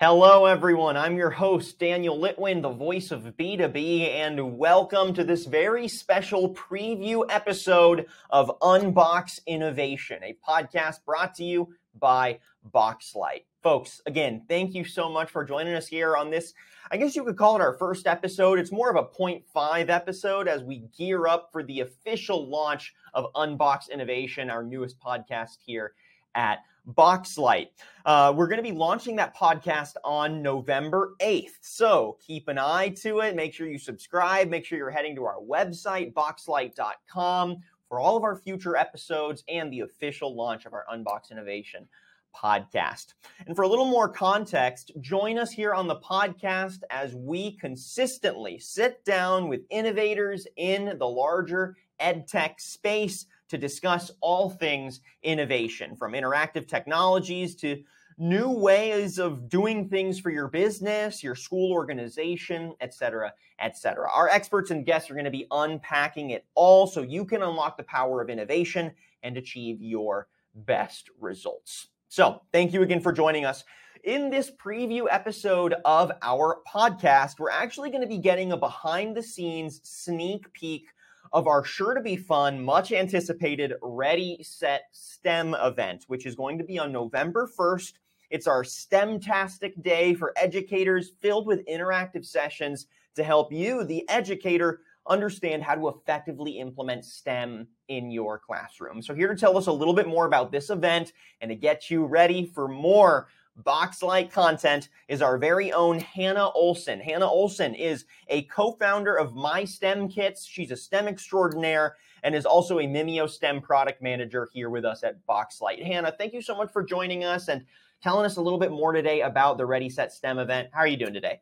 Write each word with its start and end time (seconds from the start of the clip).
Hello, 0.00 0.44
everyone. 0.44 0.96
I'm 0.96 1.16
your 1.16 1.30
host, 1.30 1.80
Daniel 1.80 2.16
Litwin, 2.16 2.62
the 2.62 2.70
voice 2.70 3.10
of 3.10 3.24
B2B, 3.36 4.14
and 4.14 4.56
welcome 4.56 5.12
to 5.12 5.24
this 5.24 5.44
very 5.44 5.88
special 5.88 6.54
preview 6.54 7.26
episode 7.28 8.06
of 8.30 8.60
Unbox 8.60 9.40
Innovation, 9.44 10.20
a 10.22 10.36
podcast 10.48 11.04
brought 11.04 11.34
to 11.34 11.44
you 11.44 11.74
by 11.98 12.38
Boxlight. 12.72 13.46
Folks, 13.60 14.00
again, 14.06 14.44
thank 14.46 14.72
you 14.72 14.84
so 14.84 15.10
much 15.10 15.30
for 15.30 15.44
joining 15.44 15.74
us 15.74 15.88
here 15.88 16.16
on 16.16 16.30
this. 16.30 16.54
I 16.92 16.96
guess 16.96 17.16
you 17.16 17.24
could 17.24 17.36
call 17.36 17.56
it 17.56 17.60
our 17.60 17.76
first 17.76 18.06
episode. 18.06 18.60
It's 18.60 18.70
more 18.70 18.90
of 18.90 19.04
a 19.04 19.20
0.5 19.20 19.88
episode 19.88 20.46
as 20.46 20.62
we 20.62 20.84
gear 20.96 21.26
up 21.26 21.48
for 21.50 21.64
the 21.64 21.80
official 21.80 22.48
launch 22.48 22.94
of 23.14 23.32
Unbox 23.34 23.90
Innovation, 23.90 24.48
our 24.48 24.62
newest 24.62 25.00
podcast 25.00 25.56
here 25.66 25.94
at 26.36 26.60
Boxlight. 26.94 27.68
Uh, 28.04 28.32
we're 28.34 28.48
going 28.48 28.62
to 28.62 28.62
be 28.62 28.76
launching 28.76 29.16
that 29.16 29.36
podcast 29.36 29.94
on 30.04 30.42
November 30.42 31.14
8th. 31.20 31.58
So 31.60 32.16
keep 32.26 32.48
an 32.48 32.58
eye 32.58 32.90
to 33.00 33.20
it. 33.20 33.36
Make 33.36 33.52
sure 33.52 33.68
you 33.68 33.78
subscribe. 33.78 34.48
Make 34.48 34.64
sure 34.64 34.78
you're 34.78 34.90
heading 34.90 35.14
to 35.16 35.24
our 35.24 35.38
website, 35.40 36.12
boxlight.com, 36.14 37.56
for 37.88 38.00
all 38.00 38.16
of 38.16 38.24
our 38.24 38.36
future 38.36 38.76
episodes 38.76 39.44
and 39.48 39.72
the 39.72 39.80
official 39.80 40.34
launch 40.34 40.66
of 40.66 40.72
our 40.72 40.84
Unbox 40.92 41.30
Innovation 41.30 41.88
podcast. 42.34 43.14
And 43.46 43.56
for 43.56 43.62
a 43.62 43.68
little 43.68 43.86
more 43.86 44.08
context, 44.08 44.92
join 45.00 45.38
us 45.38 45.50
here 45.50 45.74
on 45.74 45.86
the 45.86 45.96
podcast 45.96 46.80
as 46.90 47.14
we 47.14 47.52
consistently 47.52 48.58
sit 48.58 49.04
down 49.04 49.48
with 49.48 49.62
innovators 49.70 50.46
in 50.56 50.96
the 50.98 51.08
larger 51.08 51.76
edtech 52.00 52.60
space 52.60 53.26
to 53.48 53.58
discuss 53.58 54.10
all 54.20 54.50
things 54.50 55.00
innovation, 55.22 55.96
from 55.96 56.12
interactive 56.12 56.68
technologies 56.68 57.56
to 57.56 57.82
new 58.18 58.50
ways 58.50 59.18
of 59.18 59.48
doing 59.48 59.88
things 59.88 60.18
for 60.18 60.30
your 60.30 60.48
business, 60.48 61.22
your 61.22 61.36
school 61.36 61.72
organization, 61.72 62.74
etc., 62.80 63.32
etc. 63.60 64.08
Our 64.12 64.28
experts 64.28 64.70
and 64.70 64.84
guests 64.84 65.10
are 65.10 65.14
going 65.14 65.24
to 65.24 65.30
be 65.30 65.46
unpacking 65.50 66.30
it 66.30 66.44
all 66.54 66.86
so 66.86 67.02
you 67.02 67.24
can 67.24 67.42
unlock 67.42 67.76
the 67.76 67.84
power 67.84 68.20
of 68.20 68.28
innovation 68.28 68.92
and 69.22 69.36
achieve 69.36 69.80
your 69.80 70.28
best 70.54 71.10
results. 71.20 71.88
So, 72.08 72.42
thank 72.52 72.72
you 72.72 72.82
again 72.82 73.00
for 73.00 73.12
joining 73.12 73.44
us. 73.44 73.64
In 74.04 74.30
this 74.30 74.50
preview 74.50 75.06
episode 75.10 75.74
of 75.84 76.12
our 76.22 76.58
podcast, 76.72 77.38
we're 77.38 77.50
actually 77.50 77.90
going 77.90 78.02
to 78.02 78.08
be 78.08 78.18
getting 78.18 78.52
a 78.52 78.56
behind 78.56 79.16
the 79.16 79.22
scenes 79.22 79.80
sneak 79.82 80.52
peek 80.52 80.86
of 81.32 81.46
our 81.46 81.64
sure 81.64 81.94
to 81.94 82.00
be 82.00 82.16
fun, 82.16 82.62
much 82.62 82.92
anticipated 82.92 83.74
Ready 83.82 84.38
Set 84.42 84.82
STEM 84.92 85.54
event, 85.54 86.04
which 86.08 86.26
is 86.26 86.34
going 86.34 86.58
to 86.58 86.64
be 86.64 86.78
on 86.78 86.92
November 86.92 87.48
1st. 87.58 87.94
It's 88.30 88.46
our 88.46 88.62
STEMtastic 88.62 89.82
day 89.82 90.14
for 90.14 90.32
educators 90.36 91.12
filled 91.20 91.46
with 91.46 91.66
interactive 91.66 92.24
sessions 92.24 92.86
to 93.16 93.24
help 93.24 93.52
you, 93.52 93.84
the 93.84 94.08
educator, 94.08 94.80
understand 95.06 95.62
how 95.62 95.74
to 95.74 95.88
effectively 95.88 96.58
implement 96.58 97.04
STEM 97.04 97.66
in 97.88 98.10
your 98.10 98.38
classroom. 98.38 99.00
So, 99.02 99.14
here 99.14 99.28
to 99.28 99.36
tell 99.36 99.56
us 99.56 99.66
a 99.66 99.72
little 99.72 99.94
bit 99.94 100.06
more 100.06 100.26
about 100.26 100.52
this 100.52 100.70
event 100.70 101.12
and 101.40 101.48
to 101.48 101.54
get 101.54 101.90
you 101.90 102.04
ready 102.04 102.44
for 102.44 102.68
more 102.68 103.28
Boxlight 103.62 104.30
content 104.30 104.88
is 105.08 105.20
our 105.20 105.36
very 105.36 105.72
own 105.72 105.98
Hannah 105.98 106.50
Olson. 106.50 107.00
Hannah 107.00 107.26
Olson 107.26 107.74
is 107.74 108.04
a 108.28 108.42
co-founder 108.42 109.16
of 109.16 109.34
My 109.34 109.64
STEM 109.64 110.08
Kits. 110.08 110.44
She's 110.46 110.70
a 110.70 110.76
STEM 110.76 111.08
extraordinaire 111.08 111.96
and 112.22 112.34
is 112.34 112.46
also 112.46 112.78
a 112.78 112.84
MimioSTEM 112.84 113.62
product 113.62 114.00
manager 114.00 114.48
here 114.52 114.70
with 114.70 114.84
us 114.84 115.02
at 115.02 115.26
Boxlight. 115.26 115.84
Hannah, 115.84 116.14
thank 116.16 116.32
you 116.32 116.42
so 116.42 116.56
much 116.56 116.72
for 116.72 116.84
joining 116.84 117.24
us 117.24 117.48
and 117.48 117.64
telling 118.00 118.24
us 118.24 118.36
a 118.36 118.40
little 118.40 118.60
bit 118.60 118.70
more 118.70 118.92
today 118.92 119.22
about 119.22 119.58
the 119.58 119.66
Ready 119.66 119.88
Set 119.88 120.12
STEM 120.12 120.38
event. 120.38 120.68
How 120.72 120.80
are 120.80 120.86
you 120.86 120.96
doing 120.96 121.14
today? 121.14 121.40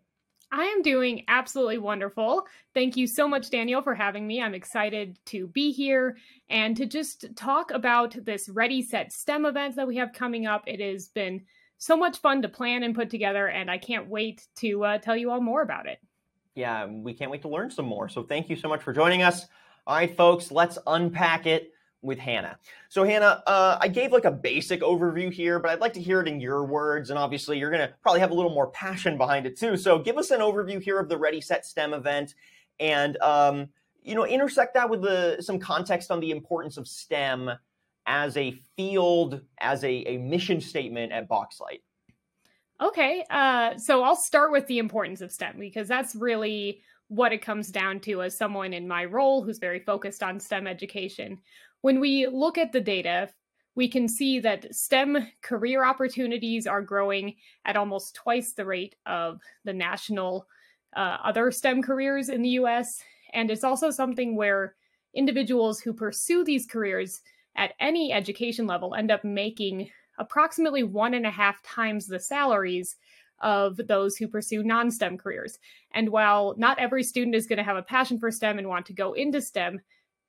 I 0.53 0.65
am 0.65 0.81
doing 0.81 1.25
absolutely 1.29 1.79
wonderful. 1.79 2.47
Thank 2.73 2.97
you 2.97 3.07
so 3.07 3.29
much, 3.29 3.51
Daniel, 3.51 3.83
for 3.83 3.95
having 3.95 4.27
me. 4.27 4.41
I'm 4.41 4.55
excited 4.55 5.19
to 5.27 5.49
be 5.49 5.73
here 5.73 6.17
and 6.49 6.77
to 6.77 6.87
just 6.87 7.27
talk 7.37 7.73
about 7.73 8.17
this 8.25 8.49
Ready 8.49 8.81
Set 8.81 9.13
STEM 9.13 9.45
event 9.45 9.77
that 9.77 9.89
we 9.89 9.97
have 9.97 10.13
coming 10.13 10.47
up. 10.47 10.63
It 10.67 10.81
has 10.81 11.09
been 11.09 11.43
so 11.79 11.97
much 11.97 12.19
fun 12.19 12.43
to 12.43 12.49
plan 12.49 12.83
and 12.83 12.95
put 12.95 13.11
together, 13.11 13.49
and 13.49 13.71
I 13.71 13.79
can't 13.79 14.09
wait 14.09 14.47
to 14.57 14.85
uh, 14.85 14.99
tell 14.99 15.17
you 15.17 15.31
all 15.31 15.41
more 15.41 15.63
about 15.63 15.87
it. 15.87 15.99
Yeah, 16.55 16.87
we 16.87 17.13
can't 17.13 17.31
wait 17.31 17.43
to 17.43 17.49
learn 17.49 17.71
some 17.71 17.85
more. 17.85 18.09
So 18.09 18.23
thank 18.23 18.49
you 18.49 18.57
so 18.57 18.69
much 18.69 18.83
for 18.83 18.93
joining 18.93 19.23
us. 19.23 19.47
All 19.87 19.95
right, 19.95 20.17
folks, 20.17 20.51
let's 20.51 20.79
unpack 20.87 21.47
it 21.47 21.73
with 22.03 22.19
Hannah. 22.19 22.59
So, 22.89 23.05
Hannah, 23.05 23.43
uh, 23.47 23.79
I 23.81 23.89
gave 23.89 24.13
like 24.13 24.25
a 24.25 24.31
basic 24.31 24.81
overview 24.81 25.31
here, 25.33 25.59
but 25.59 25.71
I'd 25.71 25.81
like 25.81 25.93
to 25.95 26.01
hear 26.01 26.21
it 26.21 26.29
in 26.29 26.41
your 26.41 26.65
words. 26.65 27.11
And 27.11 27.19
obviously, 27.19 27.59
you're 27.59 27.71
going 27.71 27.87
to 27.87 27.95
probably 28.03 28.21
have 28.21 28.31
a 28.31 28.35
little 28.35 28.53
more 28.53 28.69
passion 28.69 29.19
behind 29.19 29.47
it 29.47 29.59
too. 29.59 29.77
So, 29.77 29.99
give 29.99 30.17
us 30.17 30.31
an 30.31 30.41
overview 30.41 30.81
here 30.81 30.99
of 30.99 31.09
the 31.09 31.19
Ready 31.19 31.41
Set 31.41 31.67
STEM 31.67 31.93
event 31.93 32.35
and, 32.81 33.17
um, 33.19 33.69
you 34.03 34.15
know, 34.15 34.25
intersect 34.25 34.75
that 34.75 34.89
with 34.89 35.03
the, 35.03 35.39
some 35.41 35.59
context 35.59 36.11
on 36.11 36.21
the 36.21 36.31
importance 36.31 36.77
of 36.77 36.87
STEM 36.87 37.51
as 38.07 38.37
a 38.37 38.53
field, 38.77 39.41
as 39.61 39.85
a, 39.85 39.91
a 40.09 40.19
mission 40.19 40.61
statement 40.61 41.13
at 41.13 41.29
Boxlight? 41.29 41.81
Okay, 42.81 43.25
uh, 43.31 43.77
so 43.79 44.03
I'll 44.03 44.17
start 44.17 44.53
with 44.53 44.67
the 44.67 44.79
importance 44.79 45.21
of 45.21 45.33
STEM 45.33 45.59
because 45.59 45.89
that's 45.89 46.15
really 46.15 46.83
what 47.09 47.33
it 47.33 47.43
comes 47.43 47.71
down 47.71 48.01
to 48.01 48.23
as 48.23 48.37
someone 48.37 48.73
in 48.73 48.87
my 48.87 49.05
role 49.05 49.43
who's 49.43 49.59
very 49.59 49.81
focused 49.81 50.23
on 50.23 50.41
STEM 50.41 50.67
education. 50.67 51.39
When 51.81 52.01
we 52.01 52.27
look 52.27 52.59
at 52.59 52.73
the 52.73 52.81
data, 52.81 53.31
we 53.77 53.89
can 53.89 54.09
see 54.09 54.41
that 54.41 54.75
STEM 54.75 55.27
career 55.43 55.85
opportunities 55.85 56.67
are 56.67 56.83
growing 56.83 57.37
at 57.65 57.77
almost 57.77 58.15
twice 58.15 58.53
the 58.53 58.65
rate 58.65 58.97
of 59.07 59.41
the 59.65 59.73
national 59.73 60.47
uh, 60.97 61.19
other 61.23 61.51
STEM 61.51 61.83
careers 61.83 62.29
in 62.29 62.43
the 62.43 62.51
US. 62.51 63.03
And 63.33 63.51
it's 63.51 63.65
also 63.65 63.91
something 63.91 64.35
where 64.35 64.75
individuals 65.15 65.81
who 65.81 65.93
pursue 65.93 66.45
these 66.45 66.67
careers 66.67 67.21
at 67.57 67.75
any 67.81 68.13
education 68.13 68.67
level 68.67 68.95
end 68.95 69.11
up 69.11 69.25
making 69.25 69.91
approximately 70.19 70.83
one 70.83 71.15
and 71.15 71.27
a 71.27 71.31
half 71.31 71.63
times 71.63 72.07
the 72.07 72.21
salaries 72.21 72.97
of 73.41 73.77
those 73.89 74.17
who 74.17 74.29
pursue 74.29 74.63
non 74.63 74.91
STEM 74.91 75.19
careers. 75.19 75.59
And 75.93 76.09
while 76.09 76.55
not 76.57 76.79
every 76.79 77.03
student 77.03 77.35
is 77.35 77.47
going 77.47 77.59
to 77.59 77.63
have 77.63 77.77
a 77.77 77.83
passion 77.83 78.19
for 78.19 78.31
STEM 78.31 78.59
and 78.59 78.69
want 78.69 78.87
to 78.87 78.95
go 78.95 79.13
into 79.13 79.41
STEM, 79.43 79.81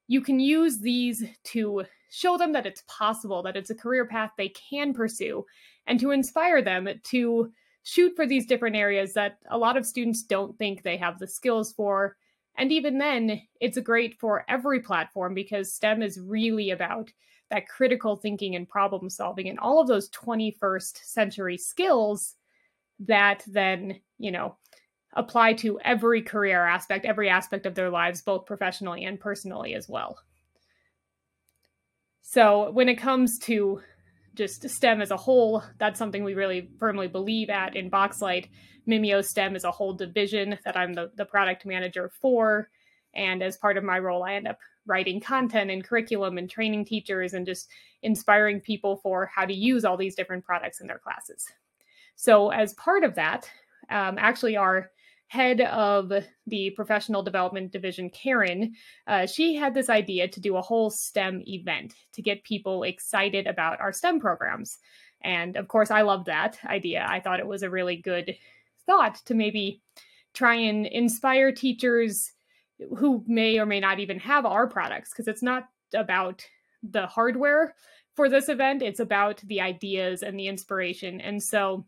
you 0.08 0.22
can 0.22 0.40
use 0.40 0.80
these 0.80 1.24
to 1.46 1.84
show 2.10 2.38
them 2.38 2.54
that 2.54 2.66
it's 2.66 2.84
possible, 2.88 3.44
that 3.44 3.58
it's 3.58 3.70
a 3.70 3.76
career 3.76 4.06
path 4.06 4.32
they 4.38 4.50
can 4.50 4.94
pursue, 4.94 5.46
and 5.86 6.00
to 6.00 6.12
inspire 6.12 6.62
them 6.62 6.88
to 7.04 7.52
shoot 7.84 8.14
for 8.16 8.26
these 8.26 8.46
different 8.46 8.76
areas 8.76 9.14
that 9.14 9.38
a 9.50 9.58
lot 9.58 9.78
of 9.78 9.86
students 9.86 10.24
don't 10.24 10.58
think 10.58 10.84
they 10.84 10.98
have 10.98 11.20
the 11.20 11.28
skills 11.28 11.72
for 11.72 12.18
and 12.58 12.72
even 12.72 12.98
then, 12.98 13.42
it's 13.62 13.78
great 13.80 14.20
for 14.20 14.44
every 14.50 14.80
platform 14.80 15.34
because 15.34 15.74
STEM 15.74 16.02
is 16.02 16.20
really 16.20 16.72
about 16.72 17.12
that 17.50 17.68
critical 17.68 18.16
thinking 18.16 18.56
and 18.56 18.68
problem 18.68 19.10
solving 19.10 19.48
and 19.48 19.60
all 19.60 19.80
of 19.80 19.88
those 19.88 20.10
21st 20.10 20.98
century 21.06 21.58
skills 21.58 22.36
that 23.00 23.44
then, 23.48 24.00
you 24.18 24.32
know, 24.32 24.58
apply 25.14 25.54
to 25.54 25.80
every 25.82 26.22
career 26.22 26.66
aspect, 26.66 27.06
every 27.06 27.30
aspect 27.30 27.66
of 27.66 27.76
their 27.76 27.90
lives, 27.90 28.22
both 28.22 28.46
professionally 28.46 29.06
and 29.06 29.20
personally 29.20 29.74
as 29.74 29.88
well. 29.88 30.18
So, 32.22 32.72
when 32.72 32.90
it 32.90 32.96
comes 32.96 33.40
to 33.40 33.82
just 34.38 34.70
STEM 34.70 35.02
as 35.02 35.12
a 35.12 35.18
whole, 35.18 35.64
that's 35.80 36.00
something 36.00 36.24
we 36.24 36.36
really 36.36 36.70
firmly 36.80 37.08
believe 37.08 37.50
at 37.50 37.76
in 37.76 37.92
Boxlight. 37.92 38.48
MimioSTEM 38.88 39.56
is 39.56 39.64
a 39.64 39.72
whole 39.72 39.94
division 39.94 40.58
that 40.64 40.78
I'm 40.78 40.94
the, 40.94 41.12
the 41.16 41.26
product 41.26 41.66
manager 41.66 42.10
for. 42.22 42.70
And 43.14 43.42
as 43.42 43.58
part 43.58 43.78
of 43.78 43.84
my 43.84 44.00
role, 44.00 44.24
I 44.24 44.36
end 44.36 44.48
up 44.48 44.60
writing 44.86 45.20
content 45.20 45.72
and 45.72 45.84
curriculum 45.84 46.38
and 46.38 46.50
training 46.50 46.86
teachers 46.86 47.34
and 47.34 47.46
just 47.46 47.68
inspiring 48.04 48.62
people 48.62 48.98
for 48.98 49.26
how 49.26 49.46
to 49.46 49.54
use 49.54 49.84
all 49.84 49.98
these 49.98 50.16
different 50.16 50.46
products 50.46 50.80
in 50.80 50.88
their 50.88 51.00
classes. 51.00 51.46
So, 52.16 52.52
as 52.52 52.74
part 52.76 53.04
of 53.04 53.16
that, 53.16 53.50
um, 53.90 54.18
actually, 54.18 54.56
our 54.56 54.92
head 55.28 55.62
of 55.62 56.12
the 56.46 56.70
professional 56.72 57.22
development 57.22 57.72
division, 57.72 58.10
Karen, 58.10 58.74
uh, 59.08 59.26
she 59.26 59.56
had 59.56 59.74
this 59.74 59.90
idea 59.90 60.28
to 60.28 60.40
do 60.40 60.56
a 60.56 60.62
whole 60.62 60.90
STEM 60.90 61.44
event 61.46 61.94
to 62.14 62.22
get 62.22 62.44
people 62.44 62.84
excited 62.84 63.46
about 63.46 63.80
our 63.82 63.92
STEM 63.92 64.20
programs. 64.20 64.78
And 65.22 65.58
of 65.58 65.68
course, 65.68 65.92
I 65.92 66.02
loved 66.02 66.28
that 66.28 66.58
idea. 66.66 67.06
I 67.08 67.20
thought 67.20 67.40
it 67.40 67.48
was 67.48 67.64
a 67.64 67.70
really 67.70 67.98
good 67.98 68.36
thought 68.86 69.16
to 69.26 69.34
maybe 69.34 69.82
try 70.34 70.56
and 70.56 70.86
inspire 70.86 71.52
teachers 71.52 72.32
who 72.98 73.24
may 73.28 73.60
or 73.60 73.66
may 73.66 73.80
not 73.80 74.00
even 74.00 74.20
have 74.20 74.46
our 74.46 74.68
products, 74.68 75.10
because 75.10 75.28
it's 75.28 75.44
not 75.44 75.68
about 75.94 76.46
the 76.84 77.08
hardware 77.08 77.74
for 78.16 78.30
this 78.30 78.50
event, 78.50 78.82
it's 78.82 79.00
about 79.00 79.42
the 79.42 79.62
ideas 79.62 80.24
and 80.24 80.40
the 80.40 80.48
inspiration. 80.48 81.22
And 81.22 81.42
so 81.42 81.86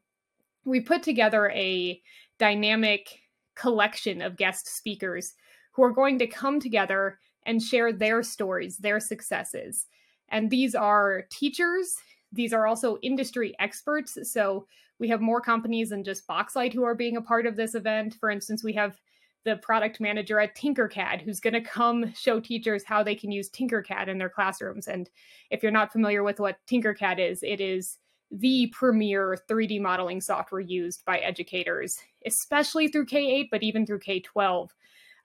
we 0.65 0.80
put 0.80 1.03
together 1.03 1.50
a 1.50 2.01
dynamic 2.38 3.19
collection 3.59 4.21
of 4.21 4.38
guest 4.38 4.67
speakers 4.67 5.33
who 5.71 5.83
are 5.83 5.91
going 5.91 6.17
to 6.19 6.27
come 6.27 6.59
together 6.59 7.19
and 7.45 7.61
share 7.61 7.91
their 7.91 8.23
stories, 8.23 8.77
their 8.77 9.00
successes. 9.00 9.88
And 10.29 10.50
these 10.50 10.75
are 10.75 11.25
teachers, 11.29 11.95
these 12.31 12.53
are 12.53 12.67
also 12.67 12.97
industry 13.01 13.56
experts. 13.59 14.17
So 14.31 14.67
we 15.00 15.07
have 15.09 15.21
more 15.21 15.41
companies 15.41 15.89
than 15.89 16.03
just 16.03 16.27
Boxlight 16.27 16.73
who 16.73 16.83
are 16.83 16.95
being 16.95 17.17
a 17.17 17.21
part 17.21 17.45
of 17.45 17.56
this 17.56 17.75
event. 17.75 18.15
For 18.19 18.29
instance, 18.29 18.63
we 18.63 18.73
have 18.73 18.97
the 19.45 19.57
product 19.57 20.00
manager 20.00 20.39
at 20.39 20.56
Tinkercad 20.56 21.21
who's 21.21 21.39
going 21.39 21.53
to 21.53 21.61
come 21.61 22.13
show 22.13 22.39
teachers 22.39 22.83
how 22.83 23.01
they 23.01 23.15
can 23.15 23.31
use 23.31 23.50
Tinkercad 23.50 24.07
in 24.07 24.17
their 24.17 24.29
classrooms. 24.29 24.88
And 24.88 25.09
if 25.50 25.63
you're 25.63 25.71
not 25.71 25.91
familiar 25.91 26.23
with 26.23 26.39
what 26.39 26.57
Tinkercad 26.69 27.19
is, 27.19 27.41
it 27.41 27.61
is 27.61 27.97
the 28.31 28.67
premier 28.67 29.38
3D 29.50 29.81
modeling 29.81 30.21
software 30.21 30.61
used 30.61 31.03
by 31.06 31.19
educators, 31.19 31.97
especially 32.25 32.88
through 32.88 33.06
K 33.06 33.18
8, 33.42 33.48
but 33.51 33.63
even 33.63 33.86
through 33.86 34.00
K 34.00 34.19
12. 34.19 34.74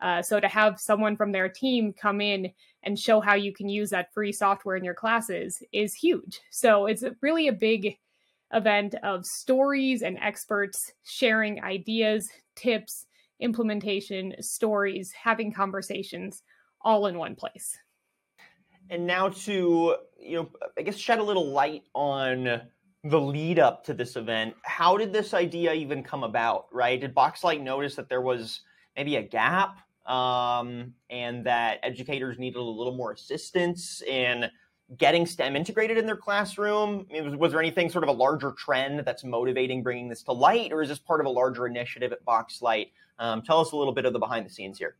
Uh, 0.01 0.23
so 0.23 0.41
to 0.41 0.49
have 0.49 0.79
someone 0.79 1.17
from 1.17 1.33
their 1.33 1.49
team 1.49 1.93
come 1.93 2.21
in 2.21 2.51
and 2.83 2.99
show 2.99 3.21
how 3.21 3.35
you 3.35 3.53
can 3.53 3.69
use 3.69 3.91
that 3.91 4.13
free 4.13 4.33
software 4.33 4.77
in 4.77 4.85
your 4.85 4.95
classes 4.95 5.63
is 5.73 5.95
huge. 5.95 6.41
So 6.51 6.87
it's 6.87 7.05
really 7.23 7.49
a 7.49 7.53
big 7.53 7.97
event 8.53 8.95
of 9.03 9.25
stories 9.25 10.03
and 10.03 10.19
experts 10.19 10.93
sharing 11.05 11.63
ideas, 11.63 12.29
tips, 12.55 13.07
implementation, 13.41 14.35
stories, 14.41 15.13
having 15.13 15.53
conversations 15.53 16.43
all 16.83 17.07
in 17.07 17.19
one 17.19 17.35
place. 17.35 17.79
And 18.91 19.07
now 19.07 19.31
to, 19.31 19.97
you 20.21 20.37
know, 20.37 20.51
I 20.79 20.83
guess 20.83 20.97
shed 20.97 21.19
a 21.19 21.23
little 21.23 21.49
light 21.49 21.85
on 21.95 22.61
the 23.05 23.21
lead 23.21 23.59
up 23.59 23.85
to 23.85 23.95
this 23.95 24.17
event. 24.17 24.55
How 24.63 24.97
did 24.97 25.13
this 25.13 25.35
idea 25.35 25.75
even 25.75 26.03
come 26.03 26.25
about, 26.25 26.67
right? 26.73 26.99
Did 26.99 27.15
Boxlight 27.15 27.61
notice 27.61 27.95
that 27.97 28.09
there 28.09 28.23
was 28.23 28.63
maybe 28.97 29.17
a 29.17 29.23
gap 29.23 29.79
um, 30.07 30.95
and 31.11 31.45
that 31.45 31.81
educators 31.83 32.39
needed 32.39 32.59
a 32.59 32.63
little 32.63 32.97
more 32.97 33.13
assistance 33.13 34.03
in 34.03 34.47
getting 34.97 35.27
STEM 35.27 35.55
integrated 35.55 35.99
in 35.99 36.07
their 36.07 36.17
classroom? 36.17 37.07
I 37.11 37.13
mean, 37.13 37.25
was, 37.25 37.37
was, 37.37 37.53
there 37.53 37.61
anything 37.61 37.91
sort 37.91 38.05
of 38.05 38.09
a 38.09 38.13
larger 38.13 38.53
trend 38.53 39.01
that's 39.01 39.23
motivating 39.23 39.83
bringing 39.83 40.09
this 40.09 40.23
to 40.25 40.33
light, 40.33 40.73
or 40.73 40.81
is 40.81 40.89
this 40.89 40.99
part 40.99 41.21
of 41.21 41.27
a 41.27 41.31
larger 41.31 41.67
initiative 41.67 42.11
at 42.11 42.25
Boxlight? 42.25 42.89
Um, 43.19 43.43
tell 43.43 43.61
us 43.61 43.73
a 43.73 43.77
little 43.77 43.93
bit 43.93 44.07
of 44.07 44.15
the 44.15 44.19
behind 44.19 44.47
the 44.47 44.51
scenes 44.51 44.79
here. 44.79 44.97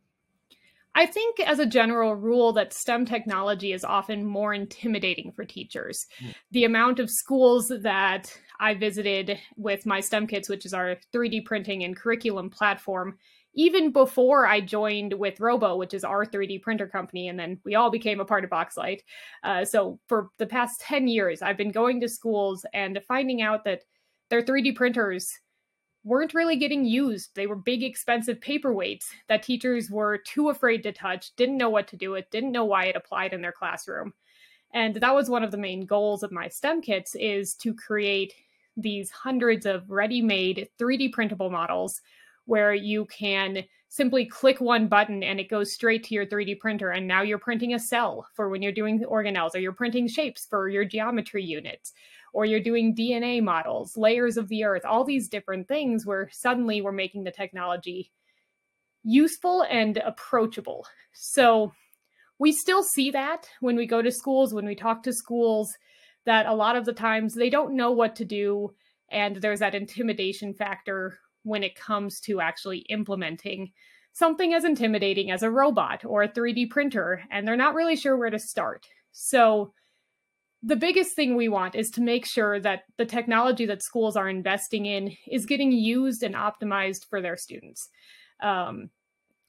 I 0.95 1.05
think, 1.05 1.41
as 1.41 1.59
a 1.59 1.65
general 1.65 2.15
rule, 2.15 2.53
that 2.53 2.73
STEM 2.73 3.05
technology 3.05 3.73
is 3.73 3.83
often 3.83 4.25
more 4.25 4.53
intimidating 4.53 5.33
for 5.33 5.43
teachers. 5.43 6.05
Mm. 6.23 6.33
The 6.51 6.63
amount 6.63 6.99
of 6.99 7.09
schools 7.09 7.71
that 7.81 8.33
I 8.61 8.75
visited 8.75 9.37
with 9.57 9.85
my 9.85 9.99
STEM 9.99 10.27
kits, 10.27 10.47
which 10.47 10.65
is 10.65 10.73
our 10.73 10.95
3D 11.13 11.43
printing 11.45 11.83
and 11.83 11.97
curriculum 11.97 12.49
platform, 12.49 13.17
even 13.55 13.91
before 13.91 14.45
I 14.45 14.61
joined 14.61 15.13
with 15.13 15.39
Robo, 15.39 15.75
which 15.75 15.93
is 15.93 16.03
our 16.03 16.25
3D 16.25 16.61
printer 16.61 16.87
company, 16.87 17.27
and 17.27 17.37
then 17.37 17.59
we 17.65 17.75
all 17.75 17.91
became 17.91 18.21
a 18.21 18.25
part 18.25 18.43
of 18.43 18.49
Boxlight. 18.49 18.99
Uh, 19.43 19.65
so 19.65 19.99
for 20.07 20.29
the 20.37 20.45
past 20.45 20.81
10 20.81 21.07
years, 21.07 21.41
I've 21.41 21.57
been 21.57 21.71
going 21.71 21.99
to 22.01 22.09
schools 22.09 22.65
and 22.73 23.01
finding 23.07 23.41
out 23.41 23.63
that 23.65 23.83
their 24.29 24.41
3D 24.41 24.75
printers 24.75 25.29
weren't 26.05 26.35
really 26.35 26.55
getting 26.55 26.85
used. 26.85 27.35
They 27.35 27.47
were 27.47 27.55
big, 27.55 27.83
expensive 27.83 28.39
paperweights 28.39 29.05
that 29.27 29.43
teachers 29.43 29.89
were 29.89 30.19
too 30.19 30.49
afraid 30.49 30.83
to 30.83 30.93
touch, 30.93 31.35
didn't 31.35 31.57
know 31.57 31.71
what 31.71 31.87
to 31.89 31.97
do 31.97 32.11
with, 32.11 32.29
didn't 32.29 32.51
know 32.51 32.63
why 32.63 32.85
it 32.85 32.95
applied 32.95 33.33
in 33.33 33.41
their 33.41 33.51
classroom. 33.51 34.13
And 34.71 34.95
that 34.95 35.15
was 35.15 35.29
one 35.29 35.43
of 35.43 35.51
the 35.51 35.57
main 35.57 35.85
goals 35.85 36.21
of 36.21 36.31
my 36.31 36.47
STEM 36.47 36.81
kits 36.81 37.15
is 37.15 37.55
to 37.55 37.73
create 37.73 38.33
these 38.77 39.09
hundreds 39.09 39.65
of 39.65 39.89
ready-made 39.89 40.69
3D 40.79 41.11
printable 41.11 41.49
models 41.49 42.01
where 42.45 42.73
you 42.73 43.05
can 43.05 43.63
simply 43.87 44.25
click 44.25 44.59
one 44.59 44.87
button 44.87 45.23
and 45.23 45.39
it 45.39 45.49
goes 45.49 45.71
straight 45.71 46.03
to 46.03 46.13
your 46.13 46.25
3D 46.25 46.59
printer. 46.59 46.91
And 46.91 47.07
now 47.07 47.21
you're 47.21 47.39
printing 47.39 47.73
a 47.73 47.79
cell 47.79 48.27
for 48.35 48.49
when 48.49 48.61
you're 48.61 48.71
doing 48.71 48.99
organelles, 48.99 49.55
or 49.55 49.59
you're 49.59 49.71
printing 49.71 50.07
shapes 50.07 50.45
for 50.47 50.67
your 50.67 50.85
geometry 50.85 51.43
units, 51.43 51.93
or 52.35 52.43
you're 52.43 52.59
doing 52.59 52.93
DNA 52.93 53.41
models, 53.41 53.95
layers 53.95 54.35
of 54.35 54.49
the 54.49 54.65
earth, 54.65 54.83
all 54.83 55.05
these 55.05 55.29
different 55.29 55.69
things 55.69 56.05
where 56.05 56.29
suddenly 56.33 56.81
we're 56.81 56.91
making 56.91 57.23
the 57.23 57.31
technology 57.31 58.11
useful 59.05 59.65
and 59.69 59.95
approachable. 59.99 60.85
So 61.13 61.71
we 62.37 62.51
still 62.51 62.83
see 62.83 63.09
that 63.11 63.47
when 63.61 63.77
we 63.77 63.87
go 63.87 64.01
to 64.01 64.11
schools, 64.11 64.53
when 64.53 64.65
we 64.65 64.75
talk 64.75 65.01
to 65.03 65.13
schools, 65.13 65.77
that 66.25 66.45
a 66.45 66.53
lot 66.53 66.75
of 66.75 66.83
the 66.83 66.91
times 66.91 67.35
they 67.35 67.49
don't 67.49 67.73
know 67.73 67.91
what 67.91 68.17
to 68.17 68.25
do. 68.25 68.75
And 69.09 69.37
there's 69.37 69.61
that 69.61 69.73
intimidation 69.73 70.53
factor 70.53 71.17
when 71.43 71.63
it 71.63 71.79
comes 71.79 72.19
to 72.21 72.41
actually 72.41 72.79
implementing 72.89 73.71
something 74.11 74.53
as 74.53 74.65
intimidating 74.65 75.31
as 75.31 75.41
a 75.41 75.49
robot 75.49 76.03
or 76.03 76.23
a 76.23 76.29
3D 76.29 76.69
printer, 76.69 77.23
and 77.31 77.47
they're 77.47 77.55
not 77.55 77.75
really 77.75 77.95
sure 77.95 78.17
where 78.17 78.29
to 78.29 78.39
start. 78.39 78.85
So, 79.13 79.71
the 80.65 80.75
biggest 80.75 81.15
thing 81.15 81.35
we 81.35 81.47
want 81.47 81.75
is 81.75 81.91
to 81.91 82.01
make 82.01 82.25
sure 82.25 82.59
that 82.59 82.83
the 82.97 83.05
technology 83.05 83.67
that 83.67 83.83
schools 83.83 84.15
are 84.15 84.27
investing 84.27 84.87
in 84.87 85.15
is 85.29 85.45
getting 85.45 85.71
used 85.71 86.23
and 86.23 86.33
optimized 86.33 87.07
for 87.07 87.21
their 87.21 87.37
students. 87.37 87.89
Um, 88.41 88.89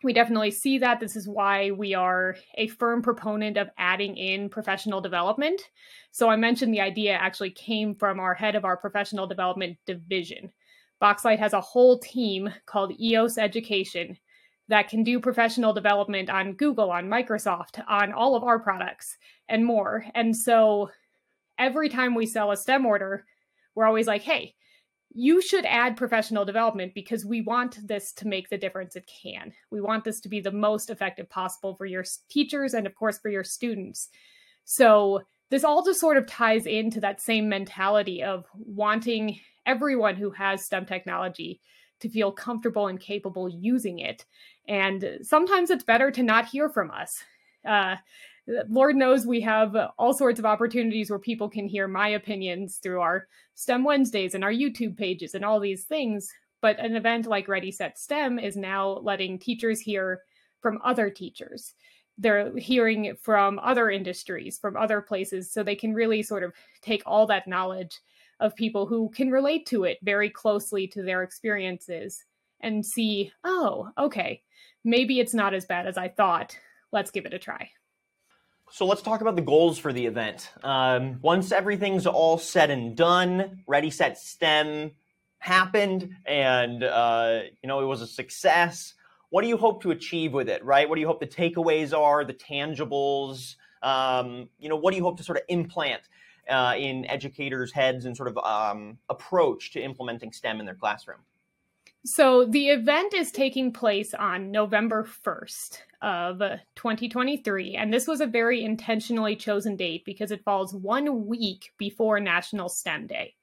we 0.04 0.12
definitely 0.12 0.50
see 0.50 0.76
that. 0.78 1.00
This 1.00 1.16
is 1.16 1.26
why 1.26 1.70
we 1.70 1.94
are 1.94 2.36
a 2.56 2.66
firm 2.66 3.00
proponent 3.00 3.56
of 3.56 3.70
adding 3.78 4.14
in 4.18 4.50
professional 4.50 5.00
development. 5.00 5.62
So, 6.10 6.28
I 6.28 6.36
mentioned 6.36 6.74
the 6.74 6.82
idea 6.82 7.14
actually 7.14 7.50
came 7.50 7.94
from 7.94 8.20
our 8.20 8.34
head 8.34 8.54
of 8.54 8.66
our 8.66 8.76
professional 8.76 9.26
development 9.26 9.78
division. 9.86 10.52
Boxlight 11.02 11.38
has 11.38 11.54
a 11.54 11.62
whole 11.62 11.98
team 11.98 12.52
called 12.66 12.92
EOS 13.00 13.38
Education 13.38 14.18
that 14.68 14.88
can 14.88 15.02
do 15.02 15.18
professional 15.18 15.72
development 15.72 16.28
on 16.28 16.52
Google, 16.54 16.90
on 16.90 17.08
Microsoft, 17.08 17.82
on 17.88 18.12
all 18.12 18.34
of 18.34 18.44
our 18.44 18.58
products 18.58 19.16
and 19.48 19.64
more. 19.64 20.04
And 20.14 20.36
so 20.36 20.90
every 21.58 21.88
time 21.88 22.14
we 22.14 22.26
sell 22.26 22.50
a 22.50 22.56
STEM 22.56 22.86
order, 22.86 23.24
we're 23.74 23.86
always 23.86 24.06
like, 24.06 24.22
hey, 24.22 24.54
you 25.18 25.40
should 25.40 25.64
add 25.64 25.96
professional 25.96 26.44
development 26.44 26.92
because 26.94 27.24
we 27.24 27.40
want 27.40 27.78
this 27.86 28.12
to 28.12 28.28
make 28.28 28.50
the 28.50 28.58
difference 28.58 28.96
it 28.96 29.10
can. 29.22 29.52
We 29.70 29.80
want 29.80 30.04
this 30.04 30.20
to 30.20 30.28
be 30.28 30.40
the 30.40 30.52
most 30.52 30.90
effective 30.90 31.30
possible 31.30 31.74
for 31.74 31.86
your 31.86 32.04
teachers 32.30 32.74
and, 32.74 32.86
of 32.86 32.94
course, 32.94 33.18
for 33.18 33.30
your 33.30 33.44
students. 33.44 34.08
So, 34.64 35.22
this 35.48 35.64
all 35.64 35.84
just 35.84 36.00
sort 36.00 36.16
of 36.16 36.26
ties 36.26 36.66
into 36.66 37.00
that 37.00 37.20
same 37.20 37.48
mentality 37.48 38.22
of 38.22 38.44
wanting 38.54 39.38
everyone 39.64 40.16
who 40.16 40.32
has 40.32 40.64
STEM 40.64 40.86
technology 40.86 41.60
to 42.00 42.08
feel 42.08 42.32
comfortable 42.32 42.88
and 42.88 43.00
capable 43.00 43.48
using 43.48 44.00
it. 44.00 44.24
And 44.68 45.18
sometimes 45.22 45.70
it's 45.70 45.84
better 45.84 46.10
to 46.10 46.22
not 46.22 46.46
hear 46.46 46.68
from 46.68 46.90
us. 46.90 47.10
Uh, 47.66 47.96
Lord 48.68 48.96
knows 48.96 49.26
we 49.26 49.40
have 49.40 49.76
all 49.98 50.14
sorts 50.14 50.38
of 50.38 50.46
opportunities 50.46 51.10
where 51.10 51.18
people 51.18 51.48
can 51.48 51.66
hear 51.66 51.88
my 51.88 52.08
opinions 52.08 52.78
through 52.82 53.00
our 53.00 53.26
STEM 53.54 53.84
Wednesdays 53.84 54.34
and 54.34 54.44
our 54.44 54.52
YouTube 54.52 54.96
pages 54.96 55.34
and 55.34 55.44
all 55.44 55.58
these 55.58 55.84
things. 55.84 56.28
But 56.60 56.78
an 56.78 56.96
event 56.96 57.26
like 57.26 57.48
Ready 57.48 57.72
Set 57.72 57.98
STEM 57.98 58.38
is 58.38 58.56
now 58.56 59.00
letting 59.02 59.38
teachers 59.38 59.80
hear 59.80 60.20
from 60.60 60.80
other 60.84 61.10
teachers. 61.10 61.74
They're 62.18 62.56
hearing 62.56 63.14
from 63.20 63.58
other 63.58 63.90
industries, 63.90 64.58
from 64.58 64.76
other 64.76 65.00
places, 65.00 65.52
so 65.52 65.62
they 65.62 65.76
can 65.76 65.92
really 65.92 66.22
sort 66.22 66.42
of 66.42 66.52
take 66.82 67.02
all 67.04 67.26
that 67.26 67.46
knowledge 67.46 68.00
of 68.40 68.56
people 68.56 68.86
who 68.86 69.10
can 69.10 69.30
relate 69.30 69.66
to 69.66 69.84
it 69.84 69.98
very 70.02 70.30
closely 70.30 70.86
to 70.88 71.02
their 71.02 71.22
experiences 71.22 72.24
and 72.60 72.84
see, 72.84 73.32
oh, 73.44 73.90
okay, 73.98 74.42
maybe 74.84 75.20
it's 75.20 75.34
not 75.34 75.52
as 75.52 75.66
bad 75.66 75.86
as 75.86 75.98
I 75.98 76.08
thought. 76.08 76.58
Let's 76.90 77.10
give 77.10 77.26
it 77.26 77.34
a 77.34 77.38
try. 77.38 77.70
So 78.70 78.84
let's 78.84 79.00
talk 79.00 79.20
about 79.20 79.36
the 79.36 79.42
goals 79.42 79.78
for 79.78 79.92
the 79.92 80.06
event. 80.06 80.50
Um, 80.62 81.20
once 81.22 81.52
everything's 81.52 82.06
all 82.06 82.36
said 82.36 82.68
and 82.70 82.96
done, 82.96 83.62
Ready 83.66 83.90
Set 83.90 84.18
STEM 84.18 84.90
happened, 85.38 86.10
and 86.26 86.82
uh, 86.82 87.42
you 87.62 87.68
know 87.68 87.80
it 87.80 87.86
was 87.86 88.02
a 88.02 88.06
success. 88.06 88.94
What 89.30 89.42
do 89.42 89.48
you 89.48 89.56
hope 89.56 89.82
to 89.82 89.92
achieve 89.92 90.32
with 90.32 90.48
it? 90.48 90.64
Right? 90.64 90.88
What 90.88 90.96
do 90.96 91.00
you 91.00 91.06
hope 91.06 91.20
the 91.20 91.26
takeaways 91.26 91.96
are, 91.96 92.24
the 92.24 92.34
tangibles? 92.34 93.54
Um, 93.82 94.48
you 94.58 94.68
know, 94.68 94.76
what 94.76 94.90
do 94.90 94.96
you 94.96 95.04
hope 95.04 95.16
to 95.18 95.22
sort 95.22 95.38
of 95.38 95.44
implant 95.48 96.02
uh, 96.50 96.74
in 96.76 97.06
educators' 97.06 97.72
heads 97.72 98.04
and 98.04 98.16
sort 98.16 98.28
of 98.28 98.38
um, 98.38 98.98
approach 99.08 99.72
to 99.72 99.80
implementing 99.80 100.32
STEM 100.32 100.58
in 100.58 100.66
their 100.66 100.74
classroom? 100.74 101.20
So 102.06 102.44
the 102.44 102.68
event 102.68 103.14
is 103.14 103.32
taking 103.32 103.72
place 103.72 104.14
on 104.14 104.52
November 104.52 105.08
1st 105.24 105.78
of 106.02 106.38
2023 106.76 107.74
and 107.74 107.92
this 107.92 108.06
was 108.06 108.20
a 108.20 108.28
very 108.28 108.62
intentionally 108.62 109.34
chosen 109.34 109.74
date 109.74 110.04
because 110.04 110.30
it 110.30 110.44
falls 110.44 110.72
1 110.72 111.26
week 111.26 111.72
before 111.78 112.20
National 112.20 112.68
STEM 112.68 113.08
Day. 113.08 113.34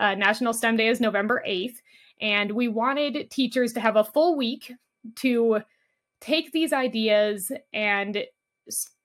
Uh, 0.00 0.16
National 0.16 0.52
STEM 0.52 0.76
Day 0.76 0.88
is 0.88 1.00
November 1.00 1.44
8th 1.46 1.76
and 2.20 2.50
we 2.50 2.66
wanted 2.66 3.30
teachers 3.30 3.72
to 3.74 3.80
have 3.80 3.94
a 3.94 4.02
full 4.02 4.36
week 4.36 4.72
to 5.14 5.60
take 6.20 6.50
these 6.50 6.72
ideas 6.72 7.52
and 7.72 8.24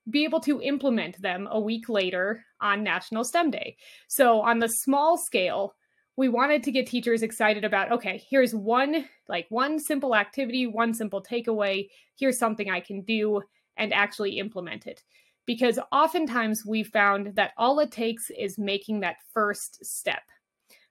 be 0.10 0.24
able 0.24 0.40
to 0.40 0.60
implement 0.60 1.22
them 1.22 1.48
a 1.52 1.60
week 1.60 1.88
later 1.88 2.44
on 2.60 2.84
National 2.84 3.24
STEM 3.24 3.52
Day. 3.52 3.78
So, 4.08 4.42
on 4.42 4.58
the 4.58 4.70
small 4.70 5.20
scale, 5.20 5.76
we 6.22 6.30
wanted 6.30 6.62
to 6.62 6.72
get 6.72 6.86
teachers 6.86 7.24
excited 7.24 7.66
about 7.66 7.92
okay, 7.92 8.24
here's 8.30 8.54
one 8.54 9.06
like 9.28 9.48
one 9.50 9.80
simple 9.80 10.16
activity, 10.16 10.68
one 10.68 10.94
simple 10.94 11.20
takeaway, 11.20 11.90
here's 12.16 12.38
something 12.38 12.70
I 12.70 12.80
can 12.80 13.02
do 13.02 13.42
and 13.76 13.92
actually 13.92 14.38
implement 14.38 14.86
it. 14.86 15.02
Because 15.48 15.80
oftentimes 15.92 16.64
we 16.64 16.84
found 16.84 17.34
that 17.38 17.54
all 17.58 17.80
it 17.80 17.92
takes 17.92 18.30
is 18.38 18.60
making 18.60 19.00
that 19.00 19.16
first 19.34 19.84
step. 19.84 20.22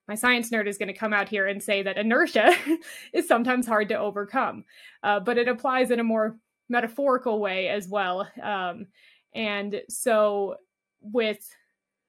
my 0.09 0.17
science 0.17 0.51
nerd 0.51 0.67
is 0.67 0.79
going 0.79 0.93
to 0.93 0.99
come 0.99 1.13
out 1.13 1.29
here 1.29 1.47
and 1.47 1.63
say 1.63 1.85
that 1.85 1.97
inertia 1.97 2.53
is 3.13 3.29
sometimes 3.29 3.69
hard 3.69 3.89
to 3.91 3.95
overcome, 3.95 4.65
uh, 5.05 5.21
but 5.21 5.39
it 5.39 5.47
applies 5.47 5.93
in 5.93 6.01
a 6.01 6.11
more 6.13 6.39
metaphorical 6.69 7.39
way 7.39 7.69
as 7.69 7.87
well. 7.87 8.27
Um, 8.43 8.89
and 9.33 9.81
so, 9.89 10.57
with 11.03 11.49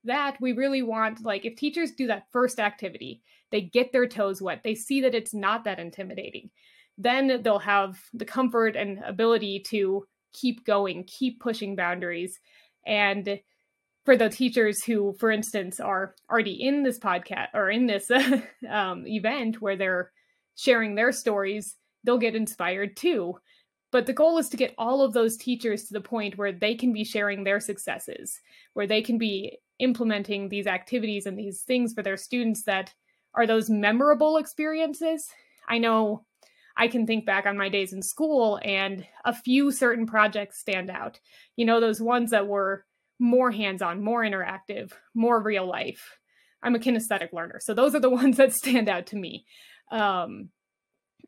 that, 0.03 0.38
we 0.41 0.53
really 0.53 0.81
want, 0.81 1.24
like, 1.24 1.46
if 1.46 1.55
teachers 1.55 1.91
do 1.91 2.08
that 2.08 2.27
first 2.31 2.60
activity, 2.60 3.22
they 3.51 3.62
get 3.62 3.91
their 3.91 4.08
toes 4.08 4.41
wet, 4.41 4.62
they 4.63 4.75
see 4.75 5.01
that 5.01 5.15
it's 5.15 5.34
not 5.34 5.63
that 5.65 5.79
intimidating, 5.79 6.50
then 6.98 7.41
they'll 7.43 7.60
have 7.60 8.00
the 8.13 8.25
comfort 8.25 8.75
and 8.75 9.00
ability 9.05 9.63
to 9.70 10.05
keep 10.34 10.65
going, 10.65 11.03
keep 11.03 11.39
pushing 11.39 11.75
boundaries. 11.75 12.39
And 12.86 13.39
for 14.05 14.17
the 14.17 14.29
teachers 14.29 14.84
who, 14.84 15.15
for 15.20 15.29
instance, 15.29 15.79
are 15.79 16.15
already 16.29 16.53
in 16.53 16.84
this 16.84 17.00
podcast 17.00 17.48
or 17.53 17.70
in 17.70 17.86
this 17.86 18.10
um, 18.70 19.05
event 19.05 19.62
where 19.62 19.75
they're 19.75 20.12
sharing 20.55 20.96
their 20.96 21.12
stories, 21.12 21.75
they'll 22.03 22.17
get 22.17 22.36
inspired 22.36 22.96
too. 22.96 23.36
But 23.91 24.05
the 24.05 24.13
goal 24.13 24.38
is 24.38 24.48
to 24.50 24.58
get 24.58 24.74
all 24.77 25.01
of 25.01 25.13
those 25.13 25.38
teachers 25.38 25.84
to 25.84 25.93
the 25.93 26.01
point 26.01 26.38
where 26.38 26.53
they 26.53 26.75
can 26.75 26.93
be 26.93 27.03
sharing 27.03 27.43
their 27.43 27.60
successes, 27.60 28.39
where 28.74 28.88
they 28.88 29.01
can 29.01 29.17
be 29.17 29.60
implementing 29.82 30.50
these 30.50 30.68
activities 30.68 31.26
and 31.26 31.38
these 31.38 31.62
things 31.62 31.94
for 31.94 32.04
their 32.04 32.18
students 32.18 32.64
that 32.64 32.94
are 33.34 33.48
those 33.48 33.70
memorable 33.70 34.38
experiences. 34.38 35.28
I 35.68 35.78
know 35.80 36.26
I 36.78 36.88
can 36.88 37.06
think 37.06 37.26
back 37.26 37.46
on 37.46 37.58
my 37.58 37.70
days 37.70 37.94
in 37.94 38.02
school 38.02 38.60
and 38.64 39.06
a 39.26 39.34
few 39.34 39.72
certain 39.72 40.06
projects 40.06 40.60
stand 40.60 40.90
out. 40.90 41.20
You 41.56 41.66
know, 41.66 41.80
those 41.80 42.02
ones 42.02 42.32
that 42.32 42.48
were 42.48 42.86
more 43.20 43.52
hands 43.52 43.82
on, 43.82 44.04
more 44.04 44.24
interactive, 44.24 44.92
more 45.14 45.42
real 45.42 45.68
life. 45.68 46.18
I'm 46.64 46.76
a 46.76 46.80
kinesthetic 46.80 47.34
learner. 47.34 47.60
So 47.60 47.74
those 47.74 47.96
are 47.96 48.00
the 48.00 48.10
ones 48.22 48.38
that 48.38 48.54
stand 48.54 48.90
out 48.90 49.08
to 49.08 49.16
me. 49.16 49.46
Um, 49.92 50.50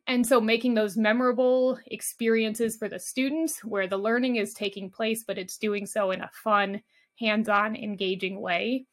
and 0.06 0.26
so 0.26 0.42
making 0.42 0.74
those 0.74 0.98
memorable 0.98 1.80
experiences 1.88 2.76
for 2.76 2.90
the 2.90 3.00
students 3.00 3.64
where 3.64 3.88
the 3.88 3.98
learning 3.98 4.36
is 4.36 4.54
taking 4.54 4.90
place, 4.90 5.24
but 5.26 5.38
it's 5.38 5.58
doing 5.58 5.86
so 5.86 6.12
in 6.12 6.22
a 6.22 6.30
fun, 6.44 6.82
hands 7.20 7.50
on, 7.50 7.75
engaging 7.75 8.41
way. 8.41 8.86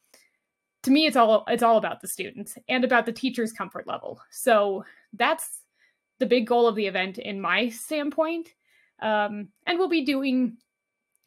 To 0.83 0.91
me, 0.91 1.05
it's 1.05 1.15
all 1.15 1.43
it's 1.47 1.63
all 1.63 1.77
about 1.77 2.01
the 2.01 2.07
students 2.07 2.57
and 2.67 2.83
about 2.83 3.05
the 3.05 3.11
teacher's 3.11 3.53
comfort 3.53 3.87
level. 3.87 4.19
So 4.31 4.83
that's 5.13 5.61
the 6.19 6.25
big 6.25 6.47
goal 6.47 6.67
of 6.67 6.75
the 6.75 6.87
event 6.87 7.17
in 7.17 7.39
my 7.39 7.69
standpoint. 7.69 8.49
Um, 9.01 9.49
and 9.65 9.77
we'll 9.77 9.89
be 9.89 10.05
doing 10.05 10.57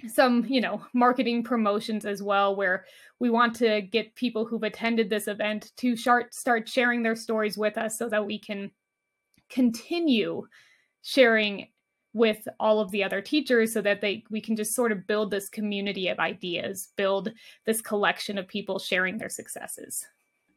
some, 0.08 0.44
you 0.46 0.60
know, 0.60 0.84
marketing 0.92 1.44
promotions 1.44 2.04
as 2.04 2.22
well, 2.22 2.56
where 2.56 2.84
we 3.20 3.30
want 3.30 3.54
to 3.56 3.80
get 3.80 4.14
people 4.16 4.44
who've 4.44 4.62
attended 4.62 5.08
this 5.08 5.28
event 5.28 5.72
to 5.78 5.96
start 5.96 6.34
start 6.34 6.68
sharing 6.68 7.02
their 7.02 7.16
stories 7.16 7.56
with 7.56 7.78
us, 7.78 7.98
so 7.98 8.08
that 8.08 8.26
we 8.26 8.38
can 8.38 8.70
continue 9.50 10.46
sharing 11.02 11.68
with 12.14 12.49
all 12.59 12.80
of 12.80 12.90
the 12.90 13.04
other 13.04 13.21
teachers 13.21 13.73
so 13.73 13.83
that 13.83 14.00
they 14.00 14.25
we 14.30 14.40
can 14.40 14.56
just 14.56 14.75
sort 14.75 14.92
of 14.92 15.06
build 15.06 15.30
this 15.30 15.49
community 15.49 16.09
of 16.09 16.18
ideas 16.18 16.88
build 16.97 17.30
this 17.66 17.83
collection 17.83 18.38
of 18.38 18.49
people 18.49 18.78
sharing 18.78 19.18
their 19.18 19.28
successes 19.28 20.06